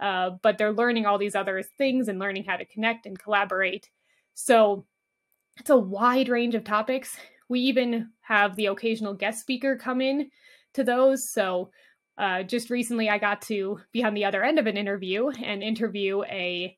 uh, 0.00 0.30
but 0.42 0.56
they're 0.56 0.72
learning 0.72 1.04
all 1.04 1.18
these 1.18 1.34
other 1.34 1.62
things 1.62 2.08
and 2.08 2.18
learning 2.18 2.44
how 2.44 2.56
to 2.56 2.64
connect 2.64 3.04
and 3.04 3.18
collaborate. 3.18 3.90
So 4.32 4.86
it's 5.58 5.70
a 5.70 5.76
wide 5.76 6.30
range 6.30 6.54
of 6.54 6.64
topics. 6.64 7.16
We 7.48 7.60
even 7.60 8.10
have 8.22 8.56
the 8.56 8.66
occasional 8.66 9.12
guest 9.12 9.40
speaker 9.40 9.76
come 9.76 10.00
in 10.00 10.30
to 10.72 10.82
those. 10.82 11.30
So 11.30 11.70
uh, 12.16 12.44
just 12.44 12.70
recently, 12.70 13.10
I 13.10 13.18
got 13.18 13.42
to 13.42 13.80
be 13.92 14.04
on 14.04 14.14
the 14.14 14.24
other 14.24 14.42
end 14.42 14.58
of 14.58 14.66
an 14.66 14.76
interview 14.76 15.28
and 15.28 15.62
interview 15.62 16.22
a 16.24 16.76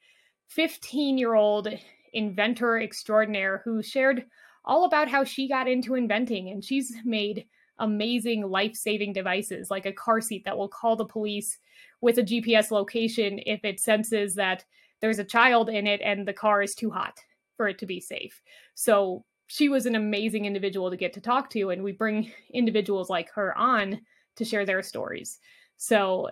15 0.48 1.18
year 1.18 1.34
old 1.34 1.68
inventor 2.12 2.80
extraordinaire 2.80 3.62
who 3.64 3.82
shared 3.82 4.24
all 4.64 4.84
about 4.84 5.08
how 5.08 5.22
she 5.22 5.48
got 5.48 5.68
into 5.68 5.94
inventing 5.94 6.50
and 6.50 6.64
she's 6.64 6.94
made 7.04 7.46
amazing 7.78 8.42
life 8.42 8.74
saving 8.74 9.12
devices 9.12 9.70
like 9.70 9.86
a 9.86 9.92
car 9.92 10.20
seat 10.20 10.44
that 10.44 10.56
will 10.56 10.68
call 10.68 10.96
the 10.96 11.04
police 11.04 11.58
with 12.00 12.18
a 12.18 12.22
GPS 12.22 12.70
location 12.70 13.40
if 13.44 13.64
it 13.64 13.78
senses 13.80 14.34
that 14.34 14.64
there's 15.00 15.18
a 15.18 15.24
child 15.24 15.68
in 15.68 15.86
it 15.86 16.00
and 16.02 16.26
the 16.26 16.32
car 16.32 16.62
is 16.62 16.74
too 16.74 16.90
hot 16.90 17.18
for 17.56 17.68
it 17.68 17.78
to 17.78 17.86
be 17.86 18.00
safe. 18.00 18.40
So 18.74 19.24
she 19.48 19.68
was 19.68 19.86
an 19.86 19.94
amazing 19.94 20.44
individual 20.44 20.90
to 20.90 20.96
get 20.96 21.12
to 21.14 21.20
talk 21.20 21.50
to, 21.50 21.70
and 21.70 21.82
we 21.82 21.92
bring 21.92 22.32
individuals 22.52 23.08
like 23.08 23.30
her 23.30 23.56
on 23.56 24.00
to 24.36 24.44
share 24.44 24.66
their 24.66 24.82
stories. 24.82 25.38
So 25.76 26.30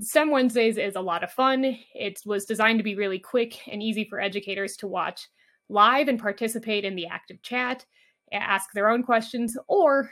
STEM 0.00 0.30
Wednesdays 0.30 0.76
is 0.76 0.96
a 0.96 1.00
lot 1.00 1.22
of 1.22 1.30
fun. 1.30 1.78
It 1.94 2.20
was 2.24 2.44
designed 2.44 2.78
to 2.78 2.84
be 2.84 2.96
really 2.96 3.18
quick 3.18 3.66
and 3.68 3.82
easy 3.82 4.04
for 4.04 4.20
educators 4.20 4.76
to 4.78 4.86
watch 4.86 5.28
live 5.68 6.08
and 6.08 6.18
participate 6.18 6.84
in 6.84 6.94
the 6.94 7.06
active 7.06 7.42
chat, 7.42 7.84
ask 8.32 8.72
their 8.72 8.88
own 8.88 9.02
questions, 9.02 9.56
or 9.68 10.10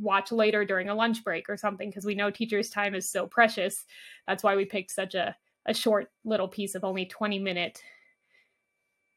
watch 0.00 0.32
later 0.32 0.64
during 0.64 0.88
a 0.88 0.94
lunch 0.94 1.24
break 1.24 1.48
or 1.48 1.56
something 1.56 1.90
because 1.90 2.04
we 2.04 2.14
know 2.14 2.30
teachers' 2.30 2.70
time 2.70 2.94
is 2.94 3.10
so 3.10 3.26
precious. 3.26 3.84
That's 4.26 4.42
why 4.42 4.56
we 4.56 4.64
picked 4.64 4.90
such 4.90 5.14
a, 5.14 5.36
a 5.66 5.74
short 5.74 6.10
little 6.24 6.48
piece 6.48 6.74
of 6.74 6.84
only 6.84 7.06
20 7.06 7.38
minute, 7.38 7.82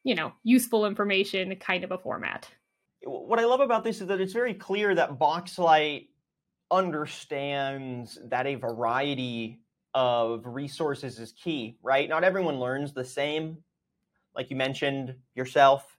you 0.04 0.16
know, 0.16 0.34
useful 0.44 0.86
information 0.86 1.56
kind 1.58 1.84
of 1.84 1.92
a 1.92 1.98
format. 1.98 2.50
What 3.04 3.40
I 3.40 3.46
love 3.46 3.62
about 3.62 3.84
this 3.84 4.02
is 4.02 4.08
that 4.08 4.22
it's 4.22 4.34
very 4.34 4.54
clear 4.54 4.94
that 4.96 5.18
Boxlight 5.18 6.08
understands 6.70 8.20
that 8.26 8.46
a 8.46 8.56
variety 8.56 9.61
of 9.94 10.46
resources 10.46 11.20
is 11.20 11.34
key, 11.34 11.78
right? 11.82 12.08
Not 12.08 12.24
everyone 12.24 12.60
learns 12.60 12.94
the 12.94 13.04
same. 13.06 13.58
Like 14.36 14.50
you 14.50 14.56
mentioned 14.56 15.16
yourself, 15.36 15.98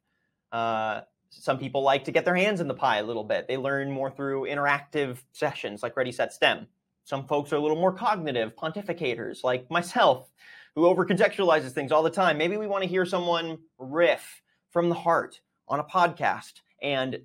uh, 0.53 1.03
some 1.31 1.59
people 1.59 1.83
like 1.83 2.05
to 2.05 2.13
get 2.13 2.25
their 2.25 2.37
hands 2.37 2.61
in 2.61 2.69
the 2.69 2.75
pie 2.75 2.99
a 2.99 3.05
little 3.05 3.25
bit. 3.25 3.49
They 3.49 3.57
learn 3.57 3.91
more 3.91 4.11
through 4.11 4.47
interactive 4.47 5.19
sessions 5.33 5.83
like 5.83 5.97
Ready, 5.97 6.13
Set, 6.13 6.33
STEM. 6.33 6.67
Some 7.05 7.27
folks 7.27 7.53
are 7.53 7.57
a 7.57 7.61
little 7.61 7.77
more 7.77 7.93
cognitive 7.93 8.55
pontificators 8.55 9.43
like 9.43 9.71
myself, 9.71 10.31
who 10.75 10.83
overcontextualizes 10.83 11.73
things 11.73 11.93
all 11.93 12.03
the 12.03 12.11
time. 12.11 12.39
Maybe 12.39 12.57
we 12.57 12.67
want 12.67 12.83
to 12.83 12.89
hear 12.89 13.05
someone 13.05 13.59
riff 13.79 14.43
from 14.71 14.89
the 14.89 14.95
heart 14.95 15.41
on 15.69 15.81
a 15.81 15.85
podcast 15.85 16.61
and 16.83 17.19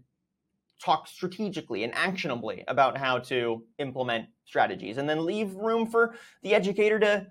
talk 0.83 1.07
strategically 1.07 1.83
and 1.83 1.93
actionably 1.95 2.63
about 2.67 2.97
how 2.97 3.19
to 3.19 3.63
implement 3.79 4.27
strategies 4.45 4.97
and 4.97 5.09
then 5.09 5.25
leave 5.25 5.53
room 5.55 5.85
for 5.87 6.15
the 6.43 6.53
educator 6.53 6.99
to 6.99 7.27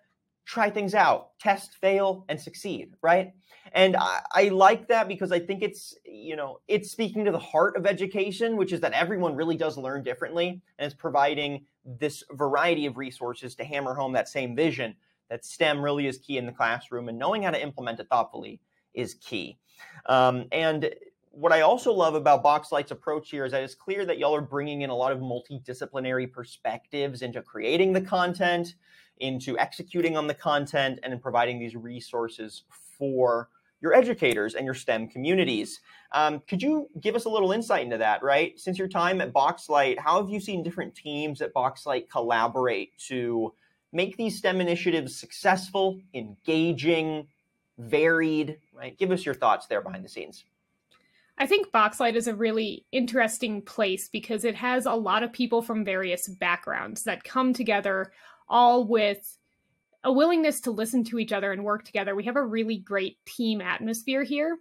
try 0.47 0.71
things 0.71 0.95
out, 0.95 1.31
test, 1.41 1.75
fail, 1.81 2.25
and 2.29 2.41
succeed, 2.41 2.95
right? 3.03 3.33
And 3.73 3.97
I, 3.97 4.21
I, 4.33 4.49
like 4.49 4.87
that 4.89 5.09
because 5.09 5.33
I 5.33 5.41
think 5.41 5.63
it's, 5.63 5.95
you 6.05 6.37
know, 6.37 6.61
it's 6.69 6.93
speaking 6.93 7.25
to 7.25 7.33
the 7.33 7.39
heart 7.39 7.77
of 7.77 7.85
education, 7.85 8.57
which 8.57 8.73
is 8.73 8.81
that 8.81 8.93
everyone 8.93 9.35
really 9.35 9.57
does 9.57 9.77
learn 9.77 10.05
differently 10.05 10.63
and 10.79 10.87
it's 10.87 10.95
providing 10.95 11.67
this 11.85 12.23
variety 12.31 12.87
of 12.87 12.97
resources 12.97 13.57
to 13.57 13.65
hammer 13.65 13.95
home 13.95 14.13
that 14.13 14.29
same 14.29 14.55
vision 14.55 14.95
that 15.29 15.45
STEM 15.45 15.83
really 15.83 16.07
is 16.07 16.19
key 16.19 16.39
in 16.39 16.47
the 16.47 16.53
classroom 16.53 17.09
and 17.09 17.19
knowing 17.19 17.43
how 17.43 17.51
to 17.51 17.61
implement 17.61 17.99
it 17.99 18.07
thoughtfully 18.09 18.61
is 18.95 19.15
key. 19.15 19.59
Um, 20.07 20.47
and 20.53 20.89
what 21.37 21.53
I 21.53 21.61
also 21.61 21.93
love 21.93 22.15
about 22.15 22.43
Boxlight's 22.43 22.93
approach 22.93 23.31
here 23.31 23.45
is 23.45 23.53
that 23.53 23.63
it's 23.63 23.75
clear 23.75 24.07
that 24.07 24.17
y'all 24.17 24.35
are 24.35 24.41
bringing 24.41 24.81
in 24.81 24.89
a 24.89 24.97
lot 24.97 25.13
of 25.13 25.19
multidisciplinary 25.19 26.33
perspectives 26.33 27.21
into 27.21 27.43
creating 27.43 27.93
the 27.93 28.01
content, 28.01 28.75
into 29.19 29.59
executing 29.59 30.17
on 30.17 30.27
the 30.27 30.35
content, 30.35 30.99
and 31.03 31.13
in 31.13 31.19
providing 31.19 31.59
these 31.59 31.77
resources 31.77 32.63
for 32.71 33.51
your 33.83 33.93
educators 33.93 34.55
and 34.55 34.65
your 34.65 34.73
STEM 34.73 35.09
communities. 35.09 35.81
Um, 36.13 36.41
could 36.49 36.63
you 36.63 36.89
give 37.01 37.15
us 37.15 37.27
a 37.27 37.29
little 37.29 37.53
insight 37.53 37.85
into 37.85 37.99
that, 37.99 38.23
right? 38.23 38.59
Since 38.59 38.79
your 38.79 38.89
time 38.89 39.21
at 39.21 39.35
Boxlight, 39.35 39.99
how 39.99 40.19
have 40.19 40.31
you 40.31 40.41
seen 40.41 40.63
different 40.63 40.95
teams 40.95 41.43
at 41.43 41.53
Boxlight 41.53 42.09
collaborate 42.09 42.97
to 43.09 43.53
make 43.93 44.17
these 44.17 44.39
STEM 44.39 44.63
initiatives 44.63 45.15
successful, 45.15 46.01
engaging, 46.15 47.29
varied, 47.77 48.59
right? 48.73 48.97
Give 48.97 49.11
us 49.11 49.27
your 49.27 49.35
thoughts 49.35 49.67
there 49.67 49.83
behind 49.83 50.03
the 50.03 50.09
scenes. 50.09 50.45
I 51.39 51.47
think 51.47 51.71
Boxlight 51.71 52.15
is 52.15 52.29
a 52.29 52.35
really 52.35 52.87
interesting 52.93 53.61
place 53.61 54.09
because 54.09 54.45
it 54.45 54.55
has 54.55 54.87
a 54.87 54.95
lot 54.95 55.23
of 55.23 55.33
people 55.33 55.61
from 55.61 55.85
various 55.85 56.29
backgrounds 56.29 57.03
that 57.05 57.25
come 57.25 57.53
together 57.53 58.13
all 58.49 58.87
with 58.87 59.37
a 60.03 60.13
willingness 60.13 60.61
to 60.63 60.71
listen 60.71 61.05
to 61.05 61.19
each 61.19 61.33
other 61.33 61.53
and 61.53 61.65
work 61.65 61.85
together. 61.85 62.15
We 62.15 62.25
have 62.25 62.37
a 62.37 62.45
really 62.45 62.79
great 62.79 63.19
team 63.27 63.61
atmosphere 63.61 64.23
here. 64.23 64.57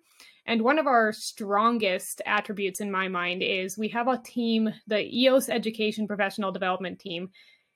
And 0.47 0.61
one 0.61 0.77
of 0.77 0.88
our 0.88 1.13
strongest 1.13 2.21
attributes 2.25 2.81
in 2.81 2.91
my 2.91 3.07
mind 3.07 3.41
is 3.41 3.77
we 3.77 3.89
have 3.89 4.07
a 4.07 4.17
team, 4.17 4.73
the 4.88 5.07
EOS 5.15 5.49
Education 5.49 6.07
Professional 6.07 6.51
Development 6.51 6.99
Team 6.99 7.29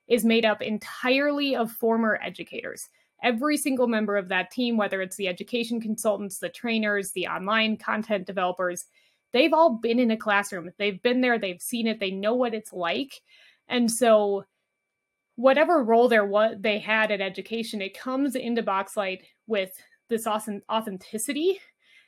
is 0.08 0.26
made 0.26 0.46
up 0.46 0.62
entirely 0.62 1.56
of 1.56 1.72
former 1.72 2.20
educators 2.22 2.90
every 3.24 3.58
single 3.58 3.88
member 3.88 4.16
of 4.16 4.30
that 4.30 4.52
team, 4.52 4.78
whether 4.78 5.02
it's 5.02 5.16
the 5.16 5.28
education 5.28 5.82
consultants, 5.82 6.40
the 6.40 6.50
trainers, 6.50 7.12
the 7.12 7.28
online 7.28 7.78
content 7.78 8.26
developers, 8.26 8.86
they've 9.34 9.54
all 9.54 9.76
been 9.76 10.00
in 10.00 10.12
a 10.12 10.18
classroom. 10.18 10.72
They've 10.78 11.02
been 11.02 11.22
there, 11.22 11.38
they've 11.38 11.62
seen 11.62 11.88
it, 11.88 12.00
they 12.00 12.12
know 12.12 12.34
what 12.34 12.54
it's 12.54 12.74
like. 12.74 13.22
And 13.68 13.92
so 13.92 14.46
whatever 15.36 15.84
role 15.84 16.08
there 16.08 16.26
what 16.26 16.62
they 16.62 16.80
had 16.80 17.12
at 17.12 17.22
education, 17.22 17.82
it 17.82 17.98
comes 17.98 18.36
into 18.36 18.64
Boxlight 18.64 19.22
with 19.48 19.72
this 20.10 20.28
awesome 20.28 20.62
authenticity 20.72 21.60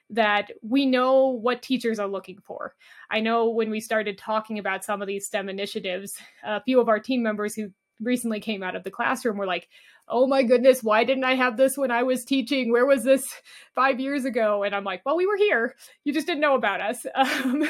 that 0.10 0.52
we 0.62 0.86
know 0.86 1.28
what 1.28 1.62
teachers 1.62 1.97
are 1.97 2.08
looking 2.08 2.38
for. 2.43 2.76
I 3.10 3.21
know 3.21 3.50
when 3.50 3.69
we 3.69 3.80
started 3.80 4.17
talking 4.17 4.60
about 4.60 4.84
some 4.84 5.02
of 5.02 5.08
these 5.08 5.26
STEM 5.26 5.47
initiatives, 5.47 6.17
a 6.43 6.62
few 6.62 6.82
of 6.82 6.89
our 6.89 7.00
team 7.00 7.24
members 7.24 7.56
who 7.56 7.69
recently 8.02 8.41
came 8.41 8.63
out 8.63 8.76
of 8.76 8.84
the 8.84 8.91
classroom 8.91 9.38
were 9.38 9.45
like, 9.45 9.69
oh 10.12 10.28
my 10.28 10.43
goodness, 10.43 10.84
why 10.84 11.04
didn't 11.04 11.24
I 11.24 11.36
have 11.36 11.58
this 11.58 11.78
when 11.78 11.89
I 11.89 12.04
was 12.04 12.26
teaching? 12.26 12.71
Where 12.71 12.86
was 12.86 13.04
this 13.04 13.34
five 13.76 14.00
years 14.00 14.26
ago? 14.26 14.63
And 14.63 14.76
I'm 14.76 14.84
like, 14.84 15.02
well, 15.06 15.17
we 15.17 15.26
were 15.26 15.38
here. 15.38 15.76
You 16.04 16.13
just 16.13 16.28
didn't 16.28 16.41
know 16.41 16.56
about 16.56 16.82
us. 16.82 17.06
Um, 17.15 17.63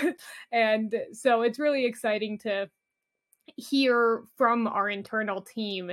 and 0.52 0.96
so 1.14 1.44
it's 1.44 1.60
really 1.60 1.86
exciting 1.86 2.40
to 2.40 2.70
hear 3.58 4.24
from 4.38 4.66
our 4.68 4.90
internal 4.90 5.42
team 5.42 5.92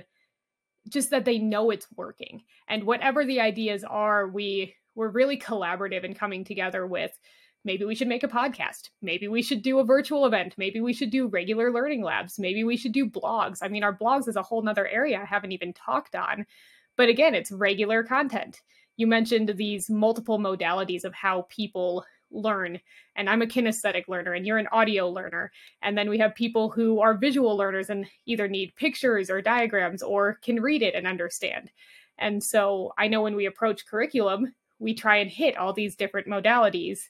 just 0.89 1.11
that 1.11 1.25
they 1.25 1.39
know 1.39 1.71
it's 1.71 1.87
working. 1.97 2.43
And 2.69 2.85
whatever 2.85 3.25
the 3.25 3.41
ideas 3.41 3.85
are, 3.85 4.27
we 4.29 4.75
we're 4.95 5.09
really 5.09 5.39
collaborative 5.39 6.05
in 6.05 6.15
coming 6.15 6.45
together 6.45 6.87
with 6.87 7.17
maybe 7.69 7.85
we 7.85 7.95
should 7.95 8.09
make 8.09 8.23
a 8.23 8.29
podcast. 8.29 8.89
Maybe 9.03 9.29
we 9.29 9.43
should 9.43 9.61
do 9.61 9.79
a 9.79 9.85
virtual 9.85 10.25
event. 10.25 10.55
Maybe 10.57 10.81
we 10.81 10.95
should 10.95 11.11
do 11.11 11.27
regular 11.27 11.71
learning 11.71 12.03
labs. 12.03 12.39
Maybe 12.39 12.65
we 12.65 12.79
should 12.79 12.93
do 12.93 13.07
blogs. 13.07 13.59
I 13.61 13.69
mean, 13.69 13.85
our 13.85 13.95
blogs 13.95 14.27
is 14.27 14.37
a 14.37 14.43
whole 14.43 14.63
nother 14.63 14.89
area 14.89 15.21
I 15.21 15.27
haven't 15.27 15.53
even 15.53 15.75
talked 15.75 16.15
on. 16.15 16.47
But 16.97 17.11
again, 17.11 17.35
it's 17.35 17.53
regular 17.53 18.03
content. 18.03 18.63
You 18.97 19.07
mentioned 19.07 19.51
these 19.51 19.91
multiple 19.91 20.39
modalities 20.39 21.05
of 21.05 21.13
how 21.13 21.47
people 21.51 22.07
learn. 22.31 22.81
And 23.17 23.29
I'm 23.29 23.43
a 23.43 23.47
kinesthetic 23.47 24.09
learner, 24.09 24.33
and 24.33 24.47
you're 24.47 24.57
an 24.57 24.69
audio 24.73 25.11
learner. 25.11 25.53
And 25.83 25.97
then 25.97 26.09
we 26.09 26.17
have 26.21 26.35
people 26.35 26.71
who 26.71 27.01
are 27.01 27.19
visual 27.19 27.55
learners 27.55 27.91
and 27.91 28.07
either 28.25 28.49
need 28.49 28.77
pictures 28.77 29.29
or 29.29 29.43
diagrams 29.43 30.03
or 30.03 30.39
can 30.43 30.63
read 30.63 30.83
it 30.83 30.95
and 30.95 31.07
understand. 31.07 31.71
And 32.17 32.43
so 32.43 32.95
I 32.97 33.09
know 33.09 33.21
when 33.21 33.37
we 33.37 33.45
approach 33.45 33.87
curriculum, 33.87 34.55
we 34.79 34.95
try 34.95 35.19
and 35.19 35.31
hit 35.31 35.59
all 35.59 35.75
these 35.75 35.97
different 35.97 36.29
modalities 36.29 37.01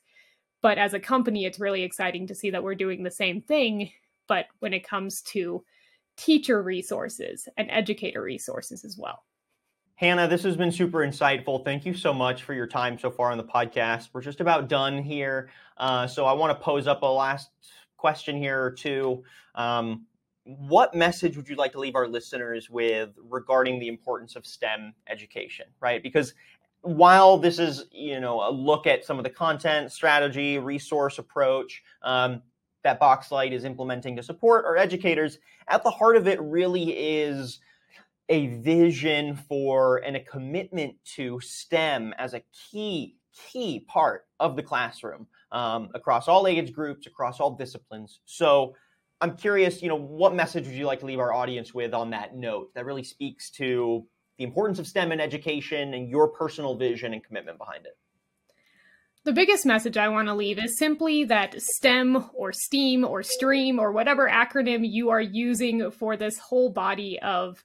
but 0.61 0.79
as 0.79 0.95
a 0.95 1.01
company, 1.01 1.45
it's 1.45 1.61
really 1.61 1.83
exciting 1.83 2.27
to 2.27 2.35
see 2.35 2.51
that 2.51 2.63
we're 2.63 2.75
doing 2.75 3.03
the 3.03 3.11
same 3.11 3.41
thing, 3.41 3.91
but 4.27 4.47
when 4.59 4.73
it 4.73 4.87
comes 4.87 5.23
to 5.23 5.65
teacher 6.17 6.63
resources 6.63 7.49
and 7.57 7.71
educator 7.71 8.23
resources 8.23 8.85
as 8.85 8.99
well. 8.99 9.25
Hannah, 9.95 10.29
this 10.29 10.43
has 10.45 10.57
been 10.57 10.71
super 10.71 10.99
insightful. 10.99 11.65
Thank 11.65 11.85
you 11.85 11.95
so 11.95 12.13
much 12.13 12.43
for 12.45 12.55
your 12.55 12.67
time 12.67 12.99
so 12.99 13.11
far 13.11 13.33
on 13.33 13.39
the 13.39 13.45
podcast. 13.45 14.11
We're 14.13 14.23
just 14.23 14.41
about 14.41 14.69
done 14.69 15.03
here. 15.03 15.51
Uh, 15.77 16.07
so 16.07 16.25
I 16.25 16.33
want 16.33 16.57
to 16.57 16.65
pose 16.65 16.87
up 16.87 17.03
a 17.03 17.07
last 17.07 17.51
question 17.97 18.37
here 18.37 18.63
or 18.63 18.71
two. 18.71 19.25
Um, 19.55 20.07
what 20.45 20.95
message 20.95 21.37
would 21.37 21.49
you 21.49 21.57
like 21.57 21.73
to 21.73 21.81
leave 21.81 21.95
our 21.95 22.09
listeners 22.09 22.71
with 22.71 23.11
regarding 23.29 23.79
the 23.81 23.89
importance 23.89 24.35
of 24.37 24.47
STEM 24.47 24.95
education, 25.09 25.67
right? 25.81 26.03
Because 26.03 26.33
while 26.83 27.37
this 27.37 27.59
is 27.59 27.85
you 27.91 28.21
know 28.21 28.41
a 28.41 28.51
look 28.51 28.87
at 28.87 29.05
some 29.05 29.19
of 29.19 29.25
the 29.25 29.31
content 29.31 29.91
strategy 29.93 30.59
resource 30.59 31.19
approach 31.19 31.83
um, 32.03 32.43
that 32.85 33.01
boxlight 33.01 33.53
is 33.53 33.65
implementing 33.65 34.17
to 34.17 34.23
support 34.23 34.65
our 34.65 34.77
educators 34.77 35.39
at 35.69 35.83
the 35.83 35.91
heart 35.91 36.17
of 36.17 36.27
it 36.29 36.41
really 36.41 36.91
is 36.91 37.61
a 38.29 38.49
vision 38.59 39.35
for 39.35 39.99
and 39.99 40.17
a 40.17 40.21
commitment 40.21 40.95
to 41.05 41.41
stem 41.41 42.15
as 42.19 42.35
a 42.35 42.43
key 42.53 43.17
key 43.33 43.81
part 43.81 44.27
of 44.41 44.57
the 44.57 44.63
classroom 44.63 45.27
um, 45.53 45.89
across 45.95 46.29
all 46.29 46.47
age 46.47 46.73
groups 46.73 47.07
across 47.07 47.41
all 47.41 47.53
disciplines. 47.53 48.21
So 48.25 48.75
i'm 49.21 49.37
curious 49.37 49.83
you 49.83 49.89
know 49.89 49.97
what 49.97 50.33
message 50.33 50.65
would 50.65 50.77
you 50.77 50.87
like 50.87 51.01
to 51.01 51.07
leave 51.07 51.19
our 51.19 51.33
audience 51.33 51.75
with 51.75 51.93
on 51.93 52.11
that 52.11 52.37
note 52.37 52.73
that 52.75 52.85
really 52.85 53.03
speaks 53.03 53.51
to 53.51 54.07
the 54.39 54.45
importance 54.45 54.79
of 54.79 54.87
STEM 54.87 55.13
in 55.13 55.21
education 55.21 55.95
and 55.95 56.09
your 56.09 56.29
personal 56.29 56.77
vision 56.77 57.13
and 57.13 57.23
commitment 57.23 57.59
behind 57.59 57.85
it? 57.85 57.99
The 59.25 59.33
biggest 59.33 59.67
message 59.67 59.99
I 59.99 60.09
want 60.09 60.29
to 60.29 60.35
leave 60.35 60.59
is 60.59 60.79
simply 60.79 61.25
that 61.25 61.61
STEM 61.61 62.31
or 62.33 62.53
STEAM 62.53 63.05
or 63.05 63.23
STREAM 63.23 63.79
or 63.79 63.93
whatever 63.93 64.29
acronym 64.29 64.89
you 64.89 65.11
are 65.11 65.21
using 65.21 65.91
for 65.91 66.17
this 66.17 66.39
whole 66.39 66.71
body 66.71 67.19
of 67.21 67.63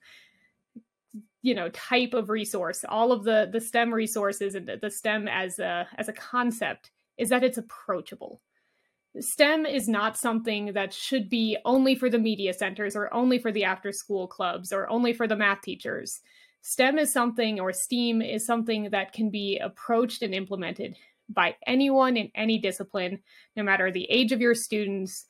you 1.42 1.54
know 1.54 1.70
type 1.70 2.14
of 2.14 2.30
resource 2.30 2.84
all 2.88 3.12
of 3.12 3.24
the 3.24 3.50
the 3.52 3.60
stem 3.60 3.94
resources 3.94 4.56
and 4.56 4.70
the 4.82 4.90
stem 4.90 5.28
as 5.28 5.60
a 5.60 5.88
as 5.98 6.08
a 6.08 6.14
concept 6.14 6.92
is 7.18 7.30
that 7.30 7.44
it's 7.44 7.58
approachable 7.58 8.42
STEM 9.20 9.66
is 9.66 9.88
not 9.88 10.18
something 10.18 10.74
that 10.74 10.92
should 10.92 11.30
be 11.30 11.58
only 11.66 11.94
for 11.94 12.10
the 12.10 12.18
media 12.18 12.54
centers 12.54 12.96
or 12.96 13.14
only 13.14 13.38
for 13.38 13.52
the 13.52 13.64
after 13.64 13.92
school 13.92 14.28
clubs 14.28 14.74
or 14.74 14.90
only 14.90 15.14
for 15.14 15.28
the 15.28 15.36
math 15.36 15.62
teachers. 15.62 16.22
STEM 16.65 16.97
is 16.97 17.12
something, 17.12 17.60
or 17.60 17.73
STEAM 17.73 18.21
is 18.21 18.45
something 18.45 18.89
that 18.91 19.12
can 19.12 19.30
be 19.30 19.60
approached 19.62 20.21
and 20.21 20.34
implemented 20.34 20.95
by 21.30 21.56
anyone 21.67 22.15
in 22.15 22.32
any 22.36 22.58
discipline, 22.58 23.19
no 23.56 23.63
matter 23.63 23.91
the 23.91 24.10
age 24.10 24.32
of 24.32 24.39
your 24.39 24.56
students. 24.56 25.26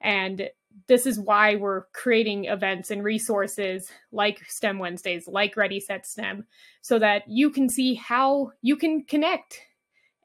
And 0.00 0.48
this 0.86 1.04
is 1.06 1.20
why 1.20 1.56
we're 1.56 1.84
creating 1.92 2.46
events 2.46 2.90
and 2.90 3.04
resources 3.04 3.90
like 4.12 4.38
STEM 4.48 4.78
Wednesdays, 4.78 5.28
like 5.28 5.58
Ready 5.58 5.78
Set 5.78 6.06
STEM, 6.06 6.46
so 6.80 6.98
that 6.98 7.24
you 7.28 7.50
can 7.50 7.68
see 7.68 7.94
how 7.94 8.52
you 8.62 8.76
can 8.76 9.04
connect 9.04 9.60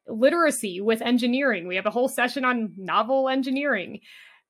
literacy 0.08 0.80
with 0.80 1.02
engineering. 1.02 1.68
We 1.68 1.76
have 1.76 1.86
a 1.86 1.92
whole 1.92 2.10
session 2.10 2.46
on 2.46 2.74
novel 2.78 3.28
engineering 3.28 4.00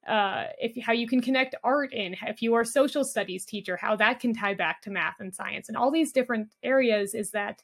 uh, 0.08 0.48
if 0.60 0.82
how 0.84 0.94
you 0.94 1.08
can 1.08 1.22
connect 1.22 1.56
art 1.64 1.94
in 1.94 2.16
if 2.28 2.42
you 2.42 2.54
are 2.54 2.62
a 2.62 2.66
social 2.66 3.06
studies 3.06 3.46
teacher 3.46 3.78
how 3.78 3.96
that 3.96 4.20
can 4.20 4.34
tie 4.34 4.54
back 4.54 4.82
to 4.82 4.90
math 4.90 5.16
and 5.20 5.34
science 5.34 5.70
and 5.70 5.78
all 5.78 5.92
these 5.92 6.12
different 6.12 6.50
areas 6.62 7.14
is 7.14 7.32
that 7.32 7.64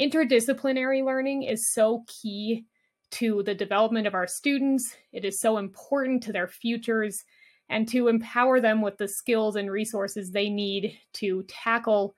interdisciplinary 0.00 1.04
learning 1.04 1.42
is 1.42 1.72
so 1.72 2.04
key 2.06 2.64
to 3.12 3.42
the 3.42 3.54
development 3.54 4.06
of 4.06 4.14
our 4.14 4.26
students. 4.26 4.96
It 5.12 5.24
is 5.24 5.38
so 5.38 5.58
important 5.58 6.22
to 6.24 6.32
their 6.32 6.48
futures 6.48 7.24
and 7.68 7.86
to 7.88 8.08
empower 8.08 8.60
them 8.60 8.82
with 8.82 8.96
the 8.98 9.06
skills 9.06 9.56
and 9.56 9.70
resources 9.70 10.30
they 10.30 10.48
need 10.48 10.98
to 11.14 11.44
tackle 11.44 12.14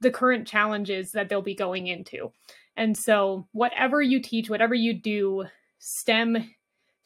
the 0.00 0.10
current 0.10 0.46
challenges 0.46 1.12
that 1.12 1.28
they'll 1.28 1.42
be 1.42 1.54
going 1.54 1.86
into. 1.86 2.32
And 2.76 2.96
so 2.96 3.46
whatever 3.52 4.00
you 4.00 4.20
teach 4.20 4.48
whatever 4.48 4.74
you 4.74 4.94
do 4.94 5.44
stem 5.78 6.50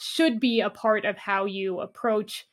should 0.03 0.41
be 0.41 0.61
a 0.61 0.71
part 0.71 1.05
of 1.05 1.17
how 1.17 1.45
you 1.45 1.81
approach 1.81 2.47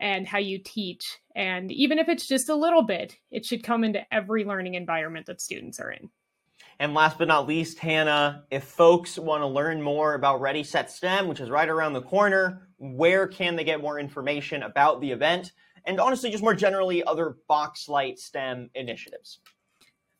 and 0.00 0.26
how 0.26 0.38
you 0.38 0.58
teach. 0.58 1.18
And 1.34 1.72
even 1.72 1.98
if 1.98 2.08
it's 2.08 2.26
just 2.26 2.48
a 2.48 2.54
little 2.54 2.82
bit, 2.82 3.16
it 3.30 3.44
should 3.44 3.62
come 3.62 3.84
into 3.84 4.02
every 4.12 4.44
learning 4.44 4.74
environment 4.74 5.26
that 5.26 5.40
students 5.40 5.80
are 5.80 5.90
in. 5.90 6.10
And 6.80 6.94
last 6.94 7.18
but 7.18 7.28
not 7.28 7.48
least, 7.48 7.80
Hannah, 7.80 8.44
if 8.50 8.64
folks 8.64 9.18
want 9.18 9.42
to 9.42 9.46
learn 9.46 9.82
more 9.82 10.14
about 10.14 10.40
Ready 10.40 10.62
Set 10.62 10.90
STEM, 10.90 11.26
which 11.26 11.40
is 11.40 11.50
right 11.50 11.68
around 11.68 11.92
the 11.92 12.02
corner, 12.02 12.68
where 12.78 13.26
can 13.26 13.56
they 13.56 13.64
get 13.64 13.80
more 13.80 13.98
information 13.98 14.62
about 14.62 15.00
the 15.00 15.10
event? 15.10 15.52
And 15.84 15.98
honestly, 15.98 16.30
just 16.30 16.42
more 16.42 16.54
generally, 16.54 17.02
other 17.02 17.36
Boxlight 17.50 18.18
STEM 18.18 18.70
initiatives. 18.74 19.40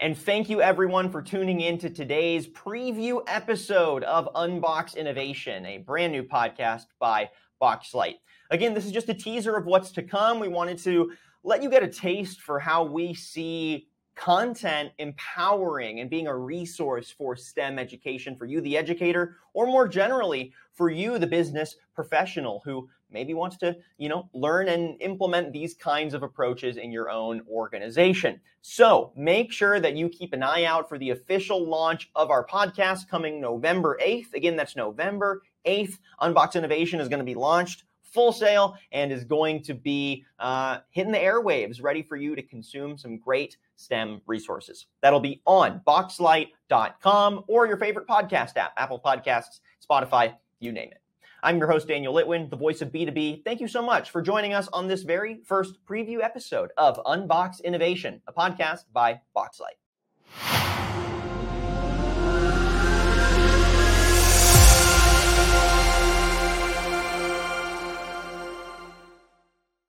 And 0.00 0.18
thank 0.18 0.50
you 0.50 0.60
everyone 0.60 1.10
for 1.10 1.22
tuning 1.22 1.60
in 1.60 1.78
to 1.78 1.88
today's 1.88 2.48
preview 2.48 3.22
episode 3.28 4.02
of 4.02 4.28
Unbox 4.34 4.96
Innovation, 4.96 5.64
a 5.64 5.78
brand 5.78 6.12
new 6.12 6.24
podcast 6.24 6.86
by 6.98 7.30
Boxlight. 7.62 8.16
Again, 8.50 8.74
this 8.74 8.84
is 8.84 8.92
just 8.92 9.08
a 9.08 9.14
teaser 9.14 9.56
of 9.56 9.66
what's 9.66 9.92
to 9.92 10.02
come. 10.02 10.40
We 10.40 10.48
wanted 10.48 10.78
to 10.78 11.12
let 11.44 11.62
you 11.62 11.70
get 11.70 11.84
a 11.84 11.88
taste 11.88 12.40
for 12.40 12.58
how 12.58 12.84
we 12.84 13.14
see 13.14 13.86
content 14.14 14.90
empowering 14.98 16.00
and 16.00 16.10
being 16.10 16.26
a 16.26 16.36
resource 16.36 17.10
for 17.10 17.34
STEM 17.34 17.78
education 17.78 18.36
for 18.36 18.44
you, 18.44 18.60
the 18.60 18.76
educator, 18.76 19.36
or 19.54 19.66
more 19.66 19.88
generally 19.88 20.52
for 20.72 20.90
you, 20.90 21.18
the 21.18 21.26
business 21.26 21.76
professional 21.94 22.60
who 22.64 22.88
maybe 23.10 23.34
wants 23.34 23.56
to, 23.58 23.76
you 23.98 24.08
know, 24.08 24.28
learn 24.34 24.68
and 24.68 25.00
implement 25.00 25.52
these 25.52 25.74
kinds 25.74 26.14
of 26.14 26.22
approaches 26.22 26.76
in 26.76 26.90
your 26.90 27.10
own 27.10 27.42
organization. 27.50 28.40
So 28.62 29.12
make 29.16 29.52
sure 29.52 29.80
that 29.80 29.96
you 29.96 30.08
keep 30.08 30.32
an 30.32 30.42
eye 30.42 30.64
out 30.64 30.88
for 30.88 30.98
the 30.98 31.10
official 31.10 31.66
launch 31.66 32.10
of 32.14 32.30
our 32.30 32.46
podcast 32.46 33.08
coming 33.08 33.40
November 33.40 33.98
8th. 34.02 34.34
Again, 34.34 34.56
that's 34.56 34.76
November 34.76 35.42
8th. 35.66 35.98
Unbox 36.20 36.54
Innovation 36.54 37.00
is 37.00 37.08
going 37.08 37.20
to 37.20 37.24
be 37.24 37.34
launched 37.34 37.84
full 38.12 38.32
sail 38.32 38.76
and 38.92 39.10
is 39.10 39.24
going 39.24 39.62
to 39.62 39.74
be 39.74 40.24
uh, 40.38 40.78
hitting 40.90 41.12
the 41.12 41.18
airwaves, 41.18 41.82
ready 41.82 42.02
for 42.02 42.16
you 42.16 42.36
to 42.36 42.42
consume 42.42 42.96
some 42.96 43.16
great 43.16 43.56
STEM 43.76 44.20
resources. 44.26 44.86
That'll 45.00 45.20
be 45.20 45.40
on 45.46 45.80
boxlight.com 45.86 47.44
or 47.48 47.66
your 47.66 47.78
favorite 47.78 48.06
podcast 48.06 48.56
app, 48.56 48.72
Apple 48.76 49.00
Podcasts, 49.04 49.60
Spotify, 49.84 50.34
you 50.60 50.72
name 50.72 50.90
it. 50.92 50.98
I'm 51.44 51.58
your 51.58 51.68
host, 51.68 51.88
Daniel 51.88 52.14
Litwin, 52.14 52.48
the 52.50 52.56
voice 52.56 52.82
of 52.82 52.92
B2B. 52.92 53.44
Thank 53.44 53.60
you 53.60 53.66
so 53.66 53.82
much 53.82 54.10
for 54.10 54.22
joining 54.22 54.54
us 54.54 54.68
on 54.72 54.86
this 54.86 55.02
very 55.02 55.40
first 55.44 55.84
preview 55.84 56.22
episode 56.22 56.70
of 56.76 57.02
Unbox 57.04 57.64
Innovation, 57.64 58.22
a 58.28 58.32
podcast 58.32 58.84
by 58.92 59.20
Boxlight. 59.36 60.61